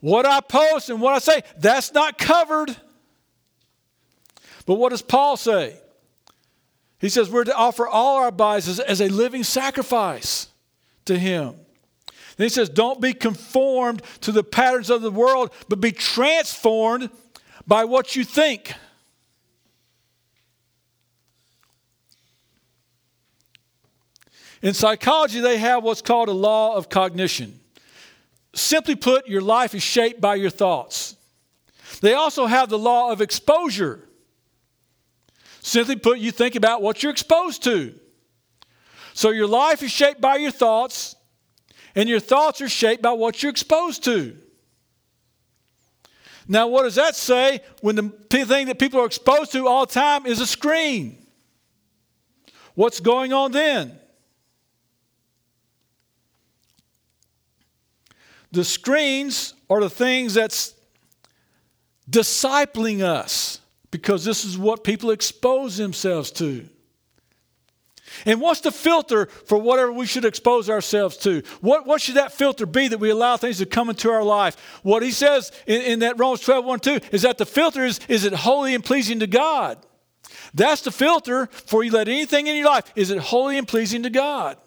what 0.00 0.26
I 0.26 0.40
post, 0.40 0.90
and 0.90 1.00
what 1.00 1.14
I 1.14 1.18
say, 1.18 1.42
that's 1.58 1.92
not 1.92 2.18
covered. 2.18 2.76
But 4.66 4.74
what 4.74 4.90
does 4.90 5.02
Paul 5.02 5.36
say? 5.36 5.76
He 6.98 7.08
says 7.08 7.30
we're 7.30 7.44
to 7.44 7.54
offer 7.54 7.86
all 7.86 8.16
our 8.16 8.32
bodies 8.32 8.68
as, 8.68 8.80
as 8.80 9.00
a 9.00 9.08
living 9.08 9.44
sacrifice 9.44 10.48
to 11.04 11.18
Him. 11.18 11.54
Then 12.36 12.46
he 12.46 12.48
says, 12.48 12.68
don't 12.68 13.00
be 13.00 13.12
conformed 13.12 14.02
to 14.22 14.32
the 14.32 14.42
patterns 14.42 14.90
of 14.90 15.02
the 15.02 15.10
world, 15.10 15.52
but 15.68 15.80
be 15.80 15.92
transformed 15.92 17.10
by 17.66 17.84
what 17.84 18.16
you 18.16 18.24
think. 18.24 18.72
In 24.64 24.72
psychology, 24.72 25.40
they 25.40 25.58
have 25.58 25.84
what's 25.84 26.00
called 26.00 26.30
a 26.30 26.32
law 26.32 26.74
of 26.74 26.88
cognition. 26.88 27.60
Simply 28.54 28.96
put, 28.96 29.28
your 29.28 29.42
life 29.42 29.74
is 29.74 29.82
shaped 29.82 30.22
by 30.22 30.36
your 30.36 30.48
thoughts. 30.48 31.16
They 32.00 32.14
also 32.14 32.46
have 32.46 32.70
the 32.70 32.78
law 32.78 33.12
of 33.12 33.20
exposure. 33.20 34.08
Simply 35.60 35.96
put, 35.96 36.18
you 36.18 36.30
think 36.30 36.54
about 36.54 36.80
what 36.80 37.02
you're 37.02 37.12
exposed 37.12 37.62
to. 37.64 37.94
So 39.12 39.28
your 39.30 39.46
life 39.46 39.82
is 39.82 39.92
shaped 39.92 40.22
by 40.22 40.36
your 40.36 40.50
thoughts, 40.50 41.14
and 41.94 42.08
your 42.08 42.18
thoughts 42.18 42.62
are 42.62 42.68
shaped 42.68 43.02
by 43.02 43.12
what 43.12 43.42
you're 43.42 43.50
exposed 43.50 44.02
to. 44.04 44.34
Now, 46.48 46.68
what 46.68 46.84
does 46.84 46.94
that 46.94 47.16
say 47.16 47.60
when 47.82 47.96
the 47.96 48.08
thing 48.30 48.68
that 48.68 48.78
people 48.78 48.98
are 48.98 49.06
exposed 49.06 49.52
to 49.52 49.68
all 49.68 49.84
the 49.84 49.92
time 49.92 50.24
is 50.24 50.40
a 50.40 50.46
screen? 50.46 51.18
What's 52.74 53.00
going 53.00 53.34
on 53.34 53.52
then? 53.52 53.98
The 58.54 58.64
screens 58.64 59.54
are 59.68 59.80
the 59.80 59.90
things 59.90 60.34
that's 60.34 60.74
discipling 62.08 63.02
us, 63.02 63.58
because 63.90 64.24
this 64.24 64.44
is 64.44 64.56
what 64.56 64.84
people 64.84 65.10
expose 65.10 65.76
themselves 65.76 66.30
to. 66.32 66.68
And 68.24 68.40
what's 68.40 68.60
the 68.60 68.70
filter 68.70 69.26
for 69.26 69.58
whatever 69.58 69.90
we 69.90 70.06
should 70.06 70.24
expose 70.24 70.70
ourselves 70.70 71.16
to? 71.18 71.42
What, 71.62 71.84
what 71.84 72.00
should 72.00 72.14
that 72.14 72.32
filter 72.32 72.64
be 72.64 72.86
that 72.86 73.00
we 73.00 73.10
allow 73.10 73.36
things 73.36 73.58
to 73.58 73.66
come 73.66 73.90
into 73.90 74.08
our 74.08 74.22
life? 74.22 74.56
What 74.84 75.02
he 75.02 75.10
says 75.10 75.50
in, 75.66 75.82
in 75.82 75.98
that 75.98 76.16
Romans 76.16 76.42
12, 76.42 76.64
1, 76.64 76.78
2 76.78 77.00
is 77.10 77.22
that 77.22 77.38
the 77.38 77.46
filter 77.46 77.84
is, 77.84 77.98
is 78.06 78.24
it 78.24 78.32
holy 78.32 78.72
and 78.76 78.84
pleasing 78.84 79.18
to 79.18 79.26
God? 79.26 79.78
That's 80.52 80.82
the 80.82 80.92
filter 80.92 81.46
for 81.46 81.82
you 81.82 81.90
let 81.90 82.06
anything 82.06 82.46
in 82.46 82.54
your 82.54 82.66
life. 82.66 82.84
Is 82.94 83.10
it 83.10 83.18
holy 83.18 83.58
and 83.58 83.66
pleasing 83.66 84.04
to 84.04 84.10
God? 84.10 84.58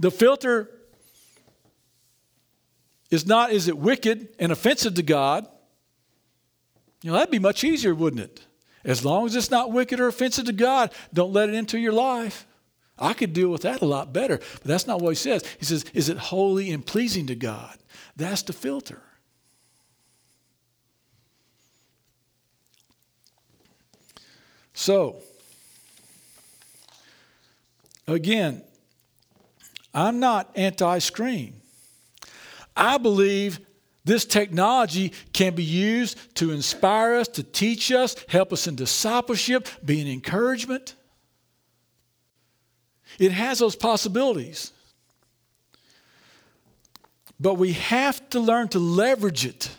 The 0.00 0.10
filter 0.10 0.70
is 3.10 3.26
not, 3.26 3.52
is 3.52 3.68
it 3.68 3.76
wicked 3.76 4.28
and 4.38 4.50
offensive 4.50 4.94
to 4.94 5.02
God? 5.02 5.46
You 7.02 7.10
know, 7.10 7.18
that'd 7.18 7.30
be 7.30 7.38
much 7.38 7.64
easier, 7.64 7.94
wouldn't 7.94 8.22
it? 8.22 8.46
As 8.82 9.04
long 9.04 9.26
as 9.26 9.36
it's 9.36 9.50
not 9.50 9.72
wicked 9.72 10.00
or 10.00 10.08
offensive 10.08 10.46
to 10.46 10.54
God, 10.54 10.90
don't 11.12 11.34
let 11.34 11.50
it 11.50 11.54
into 11.54 11.78
your 11.78 11.92
life. 11.92 12.46
I 12.98 13.12
could 13.12 13.34
deal 13.34 13.50
with 13.50 13.62
that 13.62 13.82
a 13.82 13.86
lot 13.86 14.10
better, 14.10 14.38
but 14.38 14.64
that's 14.64 14.86
not 14.86 15.02
what 15.02 15.10
he 15.10 15.16
says. 15.16 15.44
He 15.58 15.66
says, 15.66 15.84
Is 15.92 16.08
it 16.08 16.16
holy 16.16 16.70
and 16.70 16.84
pleasing 16.84 17.26
to 17.26 17.34
God? 17.34 17.76
That's 18.16 18.42
the 18.42 18.54
filter. 18.54 19.02
So, 24.72 25.16
again, 28.06 28.62
I'm 29.92 30.20
not 30.20 30.50
anti 30.54 30.98
screen. 30.98 31.54
I 32.76 32.98
believe 32.98 33.60
this 34.04 34.24
technology 34.24 35.12
can 35.32 35.54
be 35.54 35.64
used 35.64 36.16
to 36.36 36.52
inspire 36.52 37.16
us, 37.16 37.28
to 37.28 37.42
teach 37.42 37.92
us, 37.92 38.16
help 38.28 38.52
us 38.52 38.66
in 38.66 38.76
discipleship, 38.76 39.68
be 39.84 40.00
an 40.00 40.08
encouragement. 40.08 40.94
It 43.18 43.32
has 43.32 43.58
those 43.58 43.76
possibilities. 43.76 44.72
But 47.38 47.54
we 47.54 47.72
have 47.72 48.28
to 48.30 48.40
learn 48.40 48.68
to 48.68 48.78
leverage 48.78 49.44
it 49.44 49.70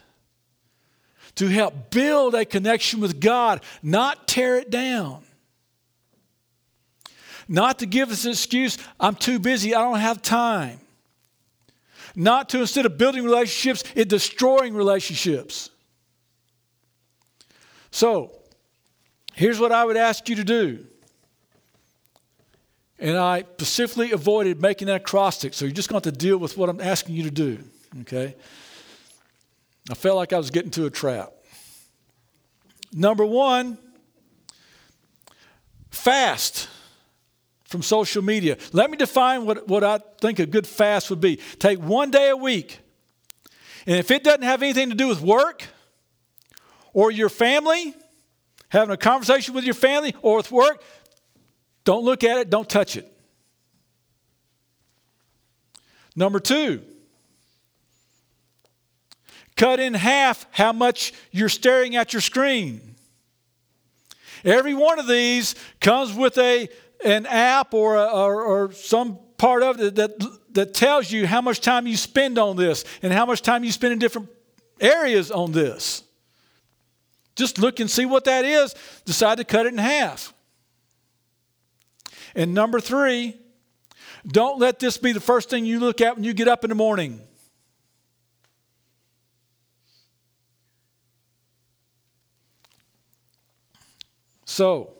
to 1.36 1.47
help 1.47 1.89
build 1.91 2.36
a 2.36 2.45
connection 2.45 3.00
with 3.00 3.19
God, 3.19 3.62
not 3.82 4.28
tear 4.28 4.58
it 4.58 4.69
down. 4.69 5.24
Not 7.52 7.80
to 7.80 7.86
give 7.86 8.12
us 8.12 8.24
an 8.24 8.32
excuse, 8.32 8.78
I'm 8.98 9.14
too 9.14 9.38
busy, 9.38 9.76
I 9.76 9.82
don't 9.82 10.00
have 10.00 10.22
time. 10.22 10.80
Not 12.16 12.48
to, 12.50 12.62
instead 12.62 12.86
of 12.86 12.98
building 12.98 13.26
relationships, 13.26 13.84
it 13.94 14.08
destroying 14.08 14.74
relationships. 14.74 15.70
So, 17.92 18.32
here's 19.34 19.60
what 19.60 19.74
I 19.74 19.84
would 19.84 19.98
ask 19.98 20.30
you 20.30 20.38
to 20.38 20.46
do. 20.46 20.86
And 22.98 23.18
I 23.18 23.42
specifically 23.42 24.14
avoided 24.14 24.62
making 24.62 24.88
that 24.88 25.02
acrostic, 25.02 25.54
so 25.54 25.66
you're 25.66 25.74
just 25.74 25.90
going 25.90 26.02
to 26.02 26.08
have 26.08 26.14
to 26.14 26.18
deal 26.18 26.38
with 26.38 26.58
what 26.58 26.70
I'm 26.70 26.80
asking 26.80 27.16
you 27.16 27.24
to 27.24 27.32
do, 27.32 27.58
okay? 28.04 28.34
I 29.90 29.94
felt 29.96 30.16
like 30.16 30.32
I 30.32 30.38
was 30.38 30.52
getting 30.52 30.72
to 30.72 30.86
a 30.86 30.90
trap. 30.90 31.34
Number 32.94 33.26
one, 33.26 33.78
fast 35.90 36.70
from 37.72 37.82
social 37.82 38.22
media. 38.22 38.58
Let 38.74 38.92
me 38.92 38.98
define 38.98 39.46
what, 39.46 39.66
what 39.68 39.82
I 39.84 40.00
think 40.20 40.40
a 40.40 40.46
good 40.46 40.68
fast 40.68 41.10
would 41.10 41.22
be. 41.22 41.38
Take 41.58 41.80
one 41.80 42.12
day 42.12 42.30
a 42.30 42.36
week. 42.36 42.80
And 43.88 43.96
if 43.98 44.12
it 44.12 44.26
doesn't 44.26 44.44
have 44.44 44.62
anything 44.62 44.90
to 44.90 44.96
do 44.96 45.08
with 45.08 45.22
work 45.22 45.64
or 46.94 47.12
your 47.12 47.30
family, 47.30 47.96
having 48.70 48.94
a 48.94 48.98
conversation 48.98 49.54
with 49.54 49.64
your 49.64 49.74
family 49.74 50.14
or 50.22 50.36
with 50.38 50.52
work, 50.52 50.84
don't 51.86 52.04
look 52.04 52.26
at 52.26 52.38
it, 52.38 52.50
don't 52.50 52.70
touch 52.70 52.98
it. 52.98 53.10
Number 56.14 56.42
two, 56.42 56.82
cut 59.56 59.80
in 59.80 59.94
half 59.94 60.46
how 60.52 60.74
much 60.74 61.14
you're 61.32 61.48
staring 61.48 61.96
at 61.96 62.12
your 62.12 62.22
screen. 62.22 62.96
Every 64.44 64.74
one 64.74 65.00
of 65.00 65.08
these 65.08 65.56
comes 65.80 66.14
with 66.14 66.38
a 66.38 66.68
an 67.04 67.26
app 67.26 67.74
or, 67.74 67.96
a, 67.96 68.06
or, 68.06 68.44
or 68.44 68.72
some 68.74 69.20
part 69.38 69.64
of 69.64 69.80
it 69.82 69.96
that, 69.96 70.20
that 70.54 70.74
tells 70.74 71.12
you 71.12 71.26
how 71.26 71.42
much 71.42 71.62
time 71.62 71.88
you 71.88 71.98
spend 71.98 72.38
on 72.38 72.56
this 72.56 72.86
and 73.02 73.12
how 73.12 73.26
much 73.26 73.42
time 73.42 73.64
you 73.64 73.72
spend 73.72 73.94
in 73.94 74.00
different 74.00 74.30
areas 74.80 75.32
on 75.32 75.52
this. 75.52 76.04
Just 77.36 77.58
look 77.58 77.80
and 77.80 77.90
see 77.90 78.06
what 78.06 78.26
that 78.26 78.46
is. 78.46 78.76
Decide 79.06 79.38
to 79.38 79.44
cut 79.44 79.66
it 79.66 79.74
in 79.74 79.80
half. 79.80 80.34
And 82.36 82.54
number 82.54 82.80
three, 82.80 83.38
don't 84.28 84.60
let 84.60 84.80
this 84.80 84.98
be 84.98 85.12
the 85.12 85.20
first 85.20 85.50
thing 85.50 85.66
you 85.66 85.80
look 85.80 86.02
at 86.02 86.16
when 86.16 86.24
you 86.24 86.34
get 86.34 86.48
up 86.48 86.64
in 86.64 86.70
the 86.70 86.76
morning. 86.76 87.22
So, 94.46 94.94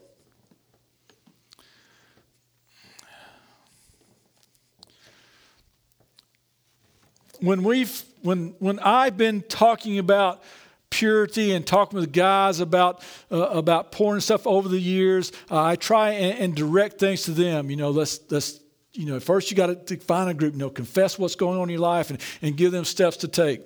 when 7.42 7.64
we've 7.64 8.04
when 8.22 8.56
when 8.60 8.80
I've 8.80 9.18
been 9.18 9.42
talking 9.42 10.00
about 10.00 10.44
purity 10.90 11.54
and 11.54 11.66
talking 11.66 12.00
with 12.00 12.12
guys 12.12 12.60
about 12.60 13.04
uh, 13.32 13.38
about 13.38 13.92
pouring 13.92 14.22
stuff 14.22 14.46
over 14.48 14.70
the 14.70 14.80
years, 14.80 15.32
uh, 15.50 15.64
I 15.64 15.76
try 15.76 16.12
and, 16.12 16.40
and, 16.40 16.56
direct 16.56 17.00
things 17.00 17.24
to 17.24 17.32
them. 17.32 17.70
You 17.70 17.78
know, 17.78 17.90
let's 17.90 18.20
let's 18.30 18.60
you 18.94 19.06
know 19.06 19.20
first 19.20 19.50
you 19.50 19.58
got 19.58 19.88
to 19.88 19.98
find 19.98 20.30
a 20.30 20.34
group. 20.34 20.54
You 20.54 20.60
know, 20.60 20.70
confess 20.70 21.18
what's 21.18 21.36
going 21.36 21.58
on 21.58 21.64
in 21.64 21.70
your 21.70 21.80
life 21.80 22.10
and, 22.10 22.20
and 22.42 22.56
give 22.56 22.72
them 22.72 22.86
steps 22.86 23.18
to 23.18 23.28
take. 23.28 23.62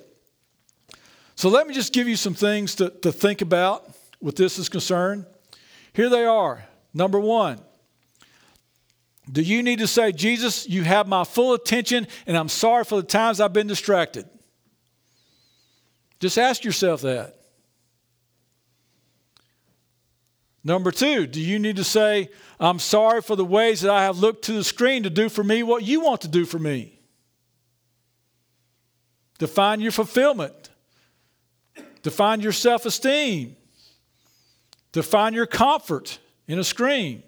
So 1.36 1.50
let 1.50 1.68
me 1.68 1.74
just 1.74 1.92
give 1.92 2.08
you 2.08 2.16
some 2.16 2.34
things 2.34 2.76
to, 2.76 2.90
to 3.02 3.12
think 3.12 3.42
about 3.42 3.94
with 4.22 4.38
this 4.38 4.58
is 4.58 4.70
concerned. 4.70 5.26
Here 5.92 6.10
they 6.10 6.24
are. 6.24 6.64
Number 6.94 7.20
one, 7.20 7.60
do 9.32 9.42
you 9.42 9.64
need 9.64 9.80
to 9.80 9.88
say, 9.88 10.12
Jesus, 10.12 10.68
you 10.70 10.84
have 10.84 11.08
my 11.08 11.24
full 11.24 11.54
attention, 11.54 12.08
and 12.28 12.38
I'm 12.38 12.50
sorry 12.50 12.84
for 12.84 12.98
the 12.98 13.08
times 13.08 13.40
I've 13.40 13.54
been 13.54 13.68
distracted? 13.68 14.30
Just 16.20 16.38
ask 16.38 16.64
yourself 16.64 17.02
that. 17.02 17.36
Number 20.64 20.92
two, 20.92 21.28
do 21.28 21.40
you 21.40 21.60
need 21.60 21.76
to 21.76 21.84
say, 21.84 22.30
I'm 22.60 22.80
sorry 22.80 23.22
for 23.22 23.36
the 23.36 23.46
ways 23.46 23.82
that 23.82 23.92
I 23.92 24.04
have 24.04 24.18
looked 24.18 24.46
to 24.46 24.54
the 24.54 24.64
screen 24.64 25.04
to 25.04 25.12
do 25.12 25.30
for 25.30 25.44
me 25.44 25.62
what 25.62 25.84
you 25.84 26.02
want 26.02 26.22
to 26.22 26.28
do 26.28 26.46
for 26.46 26.58
me? 26.58 27.00
Define 29.38 29.82
your 29.82 29.92
fulfillment, 29.92 30.70
define 32.02 32.42
your 32.42 32.54
self 32.54 32.86
esteem, 32.86 33.58
define 34.92 35.34
your 35.34 35.46
comfort 35.46 36.20
in 36.48 36.58
a 36.58 36.64
screen. 36.64 37.22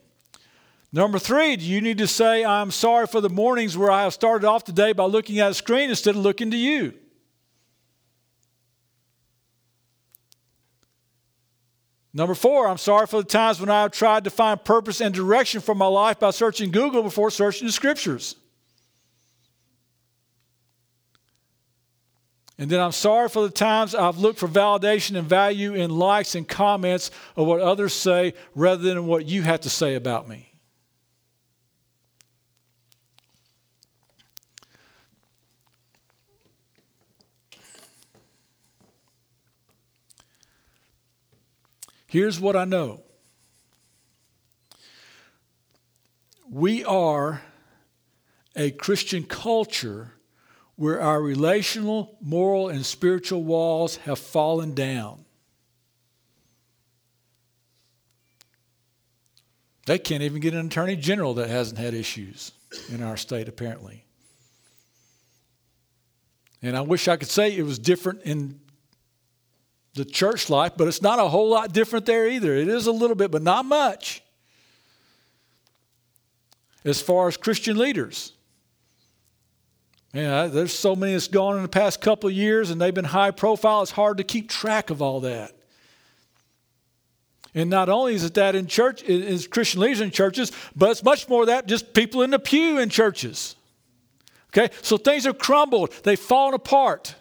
Number 0.93 1.19
three, 1.19 1.57
do 1.57 1.65
you 1.65 1.81
need 1.81 1.97
to 1.97 2.07
say, 2.07 2.45
I'm 2.45 2.71
sorry 2.71 3.07
for 3.07 3.19
the 3.19 3.29
mornings 3.29 3.77
where 3.77 3.91
I 3.91 4.03
have 4.03 4.13
started 4.13 4.47
off 4.47 4.65
the 4.65 4.71
day 4.71 4.93
by 4.93 5.05
looking 5.05 5.39
at 5.39 5.51
a 5.51 5.53
screen 5.53 5.89
instead 5.89 6.15
of 6.15 6.21
looking 6.21 6.51
to 6.51 6.57
you? 6.57 6.93
Number 12.13 12.33
four, 12.33 12.67
I'm 12.67 12.77
sorry 12.77 13.05
for 13.05 13.21
the 13.21 13.27
times 13.27 13.59
when 13.59 13.69
I 13.69 13.83
have 13.83 13.91
tried 13.91 14.23
to 14.23 14.31
find 14.31 14.63
purpose 14.63 15.01
and 15.01 15.13
direction 15.13 15.61
for 15.61 15.75
my 15.75 15.85
life 15.85 16.19
by 16.19 16.31
searching 16.31 16.71
Google 16.71 17.03
before 17.03 17.29
searching 17.29 17.67
the 17.67 17.71
scriptures. 17.71 18.35
And 22.57 22.71
then 22.71 22.79
I'm 22.79 22.93
sorry 22.93 23.29
for 23.29 23.43
the 23.43 23.51
times 23.51 23.93
I've 23.93 24.17
looked 24.17 24.39
for 24.39 24.47
validation 24.47 25.15
and 25.15 25.29
value 25.29 25.75
in 25.75 25.91
likes 25.91 26.33
and 26.33 26.47
comments 26.47 27.11
of 27.35 27.45
what 27.45 27.61
others 27.61 27.93
say 27.93 28.33
rather 28.55 28.81
than 28.81 29.05
what 29.05 29.27
you 29.27 29.43
have 29.43 29.61
to 29.61 29.69
say 29.69 29.93
about 29.93 30.27
me. 30.27 30.56
Here's 42.07 42.39
what 42.39 42.55
I 42.55 42.65
know 42.65 43.01
we 46.49 46.83
are 46.85 47.41
a 48.55 48.71
Christian 48.71 49.23
culture 49.23 50.13
where 50.75 51.01
our 51.01 51.21
relational, 51.21 52.17
moral, 52.21 52.69
and 52.69 52.85
spiritual 52.85 53.43
walls 53.43 53.97
have 53.97 54.19
fallen 54.19 54.73
down. 54.73 55.25
They 59.85 59.97
can't 59.97 60.21
even 60.21 60.41
get 60.41 60.53
an 60.53 60.67
attorney 60.67 60.95
general 60.95 61.33
that 61.35 61.49
hasn't 61.49 61.79
had 61.79 61.93
issues 61.93 62.51
in 62.89 63.01
our 63.01 63.17
state, 63.17 63.47
apparently. 63.47 64.05
And 66.61 66.75
I 66.75 66.81
wish 66.81 67.07
I 67.07 67.17
could 67.17 67.29
say 67.29 67.55
it 67.55 67.63
was 67.63 67.79
different 67.79 68.21
in 68.23 68.59
the 69.97 70.05
church 70.05 70.49
life, 70.49 70.73
but 70.77 70.87
it's 70.87 71.01
not 71.01 71.19
a 71.19 71.27
whole 71.27 71.49
lot 71.49 71.73
different 71.73 72.05
there 72.05 72.27
either. 72.27 72.55
It 72.55 72.67
is 72.67 72.87
a 72.87 72.91
little 72.91 73.15
bit, 73.15 73.31
but 73.31 73.41
not 73.41 73.65
much. 73.65 74.23
As 76.85 77.01
far 77.01 77.27
as 77.27 77.35
Christian 77.35 77.77
leaders, 77.77 78.31
yeah, 80.13 80.47
there's 80.47 80.71
so 80.71 80.95
many 80.95 81.13
that's 81.13 81.27
gone 81.27 81.57
in 81.57 81.63
the 81.63 81.67
past 81.67 81.99
couple 81.99 82.29
of 82.29 82.35
years, 82.35 82.69
and 82.69 82.79
they've 82.79 82.93
been 82.93 83.05
high 83.05 83.31
profile. 83.31 83.81
It's 83.81 83.91
hard 83.91 84.17
to 84.17 84.23
keep 84.23 84.49
track 84.49 84.89
of 84.89 85.01
all 85.01 85.19
that. 85.21 85.51
And 87.53 87.69
not 87.69 87.89
only 87.89 88.13
is 88.13 88.23
it 88.23 88.35
that 88.35 88.55
in 88.55 88.67
church, 88.67 89.03
is 89.03 89.47
Christian 89.47 89.81
leaders 89.81 89.99
in 89.99 90.11
churches, 90.11 90.51
but 90.75 90.91
it's 90.91 91.03
much 91.03 91.27
more 91.27 91.47
that 91.47 91.67
just 91.67 91.93
people 91.93 92.21
in 92.21 92.29
the 92.29 92.39
pew 92.39 92.77
in 92.77 92.89
churches. 92.89 93.55
Okay, 94.53 94.73
so 94.81 94.97
things 94.97 95.25
have 95.25 95.37
crumbled, 95.37 95.91
they've 96.03 96.19
fallen 96.19 96.53
apart. 96.53 97.15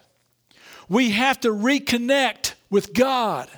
We 0.87 1.11
have 1.11 1.39
to 1.41 1.49
reconnect 1.49 2.53
with 2.69 2.93
God. 2.93 3.49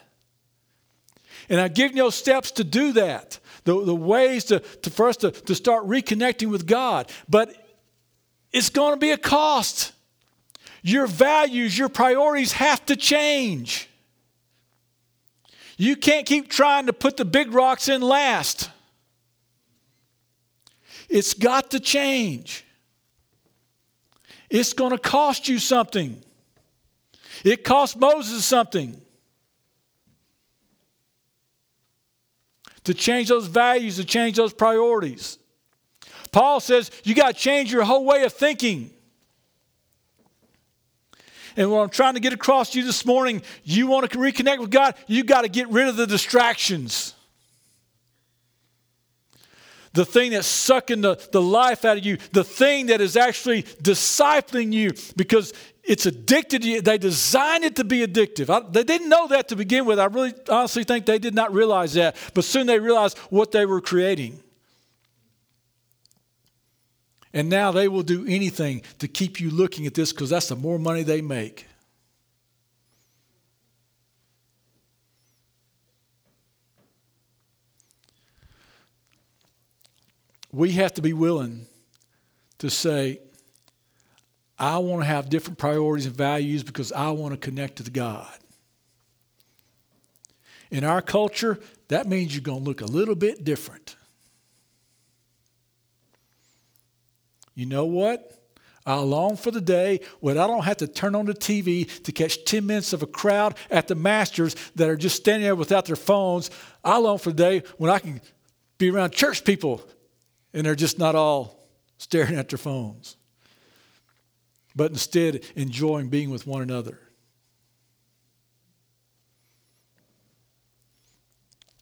And 1.50 1.60
I've 1.60 1.74
given 1.74 1.98
you 1.98 2.12
steps 2.12 2.52
to 2.52 2.64
do 2.64 2.94
that, 2.94 3.40
the, 3.64 3.84
the 3.84 3.96
ways 3.96 4.46
to, 4.46 4.60
to, 4.60 5.06
us 5.06 5.18
to, 5.18 5.32
to 5.32 5.56
start 5.56 5.88
reconnecting 5.88 6.50
with 6.50 6.68
God. 6.68 7.12
But 7.28 7.56
it's 8.52 8.70
going 8.70 8.94
to 8.94 9.00
be 9.00 9.12
a 9.12 9.18
cost. 9.18 9.94
Your 10.82 11.08
values, 11.08 11.78
your 11.78 11.90
priorities 11.90 12.54
have 12.54 12.86
to 12.86 12.96
change. 12.96 13.90
You 15.78 15.96
can't 15.96 16.26
keep 16.26 16.50
trying 16.50 16.88
to 16.88 16.94
put 16.94 17.18
the 17.18 17.26
big 17.26 17.54
rocks 17.54 17.88
in 17.90 18.02
last. 18.02 18.70
It's 21.10 21.34
got 21.34 21.72
to 21.72 21.80
change. 21.80 22.66
It's 24.50 24.74
going 24.74 24.92
to 24.92 24.98
cost 24.98 25.48
you 25.48 25.58
something. 25.58 26.22
It 27.44 27.64
cost 27.64 27.98
Moses 27.98 28.46
something 28.46 29.00
to 32.84 32.94
change 32.94 33.30
those 33.30 33.48
values, 33.48 33.98
to 33.98 34.06
change 34.06 34.38
those 34.38 34.54
priorities. 34.54 35.38
Paul 36.32 36.60
says 36.60 36.92
you 37.04 37.16
got 37.16 37.28
to 37.28 37.34
change 37.34 37.72
your 37.72 37.84
whole 37.84 38.06
way 38.06 38.24
of 38.24 38.34
thinking. 38.34 38.92
And 41.56 41.72
what 41.72 41.82
I'm 41.82 41.90
trying 41.90 42.14
to 42.14 42.20
get 42.20 42.34
across 42.34 42.72
to 42.72 42.80
you 42.80 42.86
this 42.86 43.06
morning, 43.06 43.42
you 43.64 43.88
want 43.88 44.10
to 44.10 44.18
reconnect 44.18 44.60
with 44.60 44.72
God, 44.72 44.96
you 45.08 45.24
got 45.24 45.42
to 45.42 45.50
get 45.50 45.68
rid 45.70 45.88
of 45.88 45.98
the 45.98 46.08
distractions. 46.08 47.14
The 50.00 50.06
thing 50.06 50.32
that's 50.32 50.48
sucking 50.48 51.02
the, 51.02 51.16
the 51.34 51.42
life 51.42 51.84
out 51.84 51.98
of 51.98 52.06
you, 52.06 52.20
the 52.32 52.46
thing 52.46 52.86
that 52.86 53.02
is 53.02 53.18
actually 53.18 53.64
discipling 53.64 54.72
you 54.72 54.94
because 55.18 55.52
it's 55.84 56.06
addicted 56.06 56.62
to 56.62 56.70
you. 56.70 56.82
They 56.82 56.98
designed 56.98 57.66
it 57.66 57.76
to 57.76 57.84
be 57.84 58.08
addictive. 58.08 58.50
I, 58.50 58.66
they 58.72 58.86
didn't 58.86 59.10
know 59.10 59.28
that 59.28 59.50
to 59.50 59.58
begin 59.58 59.84
with. 59.84 60.00
I 60.00 60.06
really 60.06 60.34
honestly 60.48 60.86
think 60.86 61.06
they 61.06 61.20
did 61.20 61.36
not 61.36 61.54
realize 61.54 61.96
that. 61.96 62.16
But 62.34 62.46
soon 62.46 62.66
they 62.66 62.80
realized 62.80 63.18
what 63.30 63.52
they 63.52 63.66
were 63.66 63.82
creating. 63.82 64.42
And 67.34 67.50
now 67.50 67.74
they 67.74 67.90
will 67.90 68.04
do 68.04 68.26
anything 68.26 68.84
to 69.00 69.10
keep 69.10 69.42
you 69.42 69.50
looking 69.50 69.86
at 69.86 69.96
this 69.96 70.14
because 70.14 70.30
that's 70.30 70.48
the 70.48 70.56
more 70.56 70.80
money 70.80 71.04
they 71.04 71.20
make. 71.20 71.66
We 80.52 80.72
have 80.74 80.94
to 80.96 81.02
be 81.02 81.14
willing 81.14 81.68
to 82.60 82.70
say, 82.70 83.20
I 84.58 84.78
want 84.80 85.02
to 85.02 85.06
have 85.06 85.30
different 85.30 85.58
priorities 85.58 86.06
and 86.06 86.16
values 86.16 86.64
because 86.64 86.92
I 86.92 87.12
want 87.12 87.34
to 87.34 87.38
connect 87.38 87.84
to 87.84 87.90
God. 87.90 88.28
In 90.70 90.84
our 90.84 91.02
culture, 91.02 91.60
that 91.88 92.08
means 92.08 92.36
you're 92.36 92.42
going 92.42 92.60
to 92.60 92.66
look 92.66 92.82
a 92.82 92.86
little 92.86 93.16
bit 93.16 93.44
different. 93.44 93.96
You 97.56 97.66
know 97.66 97.86
what? 97.86 98.36
I 98.86 98.96
long 98.96 99.38
for 99.38 99.52
the 99.52 99.62
day 99.62 100.02
when 100.20 100.38
I 100.38 100.48
don't 100.48 100.64
have 100.64 100.78
to 100.78 100.88
turn 100.88 101.16
on 101.16 101.26
the 101.26 101.34
TV 101.34 102.04
to 102.04 102.12
catch 102.12 102.44
10 102.46 102.66
minutes 102.66 102.94
of 102.94 103.04
a 103.04 103.08
crowd 103.08 103.56
at 103.70 103.88
the 103.88 103.96
Masters 103.96 104.56
that 104.76 104.90
are 104.90 104.96
just 104.96 105.16
standing 105.16 105.44
there 105.44 105.56
without 105.56 105.86
their 105.86 105.96
phones. 105.96 106.50
I 106.84 106.98
long 106.98 107.18
for 107.18 107.30
the 107.32 107.36
day 107.36 107.64
when 107.78 107.92
I 107.92 108.00
can 108.00 108.22
be 108.78 108.90
around 108.90 109.12
church 109.12 109.44
people 109.44 109.84
and 110.54 110.66
they're 110.66 110.76
just 110.76 111.00
not 111.00 111.16
all 111.16 111.68
staring 111.98 112.36
at 112.36 112.50
their 112.50 112.58
phones, 112.58 113.18
but 114.76 114.92
instead 114.92 115.44
enjoying 115.56 116.10
being 116.10 116.30
with 116.30 116.48
one 116.48 116.62
another. 116.62 117.00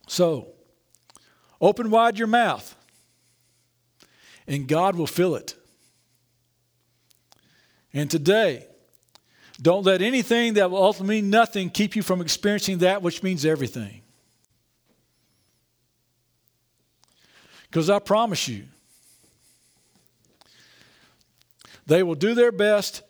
So, 0.08 0.54
open 1.60 1.90
wide 1.90 2.18
your 2.18 2.28
mouth, 2.28 2.76
and 4.48 4.68
God 4.68 4.96
will 4.96 5.08
fill 5.08 5.36
it. 5.36 5.56
And 7.94 8.10
today, 8.10 8.68
don't 9.62 9.86
let 9.86 10.02
anything 10.02 10.54
that 10.54 10.72
will 10.72 10.82
ultimately 10.82 11.22
mean 11.22 11.30
nothing 11.30 11.70
keep 11.70 11.96
you 11.96 12.04
from 12.04 12.22
experiencing 12.22 12.80
that 12.80 13.02
which 13.02 13.24
means 13.24 13.46
everything. 13.46 14.02
Because 17.70 17.90
I 17.90 18.00
promise 18.00 18.48
you, 18.48 18.64
they 21.86 22.04
will 22.04 22.16
do 22.16 22.34
their 22.34 22.52
best 22.52 23.02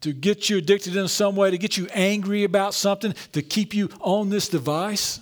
to 0.00 0.12
get 0.12 0.50
you 0.50 0.58
addicted 0.58 0.96
in 0.96 1.08
some 1.08 1.34
way, 1.34 1.50
to 1.50 1.58
get 1.58 1.76
you 1.76 1.86
angry 1.94 2.44
about 2.44 2.74
something, 2.74 3.14
to 3.32 3.40
keep 3.40 3.72
you 3.72 3.88
on 4.00 4.28
this 4.28 4.48
device. 4.48 5.20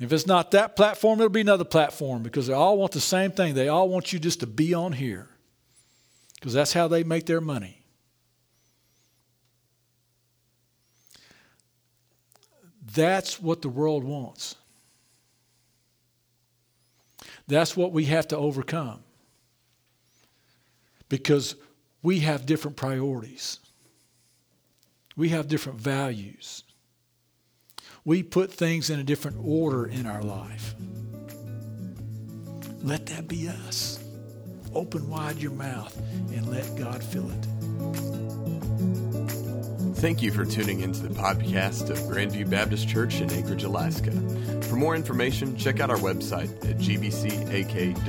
If 0.00 0.12
it's 0.12 0.26
not 0.26 0.50
that 0.50 0.76
platform, 0.76 1.20
it'll 1.20 1.30
be 1.30 1.40
another 1.40 1.64
platform 1.64 2.22
because 2.22 2.48
they 2.48 2.52
all 2.52 2.76
want 2.76 2.92
the 2.92 3.00
same 3.00 3.30
thing. 3.30 3.54
They 3.54 3.68
all 3.68 3.88
want 3.88 4.12
you 4.12 4.18
just 4.18 4.40
to 4.40 4.46
be 4.46 4.74
on 4.74 4.92
here 4.92 5.28
because 6.34 6.52
that's 6.52 6.72
how 6.72 6.88
they 6.88 7.04
make 7.04 7.26
their 7.26 7.40
money. 7.40 7.78
That's 12.92 13.40
what 13.40 13.62
the 13.62 13.68
world 13.68 14.04
wants. 14.04 14.56
That's 17.46 17.76
what 17.76 17.92
we 17.92 18.06
have 18.06 18.28
to 18.28 18.36
overcome 18.36 19.00
because 21.08 21.56
we 22.02 22.20
have 22.20 22.46
different 22.46 22.76
priorities, 22.76 23.58
we 25.16 25.30
have 25.30 25.48
different 25.48 25.80
values. 25.80 26.64
We 28.06 28.22
put 28.22 28.52
things 28.52 28.90
in 28.90 29.00
a 29.00 29.02
different 29.02 29.38
order 29.42 29.86
in 29.86 30.04
our 30.06 30.22
life. 30.22 30.74
Let 32.82 33.06
that 33.06 33.28
be 33.28 33.48
us. 33.48 33.98
Open 34.74 35.08
wide 35.08 35.38
your 35.38 35.52
mouth 35.52 35.96
and 36.34 36.46
let 36.48 36.76
God 36.76 37.02
fill 37.02 37.30
it. 37.30 39.13
Thank 40.04 40.20
you 40.20 40.32
for 40.32 40.44
tuning 40.44 40.80
into 40.80 41.00
the 41.00 41.08
podcast 41.08 41.88
of 41.88 41.96
Grandview 42.00 42.50
Baptist 42.50 42.86
Church 42.86 43.22
in 43.22 43.30
Anchorage, 43.30 43.64
Alaska. 43.64 44.10
For 44.64 44.76
more 44.76 44.94
information, 44.94 45.56
check 45.56 45.80
out 45.80 45.88
our 45.88 45.96
website 45.96 46.50
at 46.68 46.76
gbcak.org. 46.76 48.04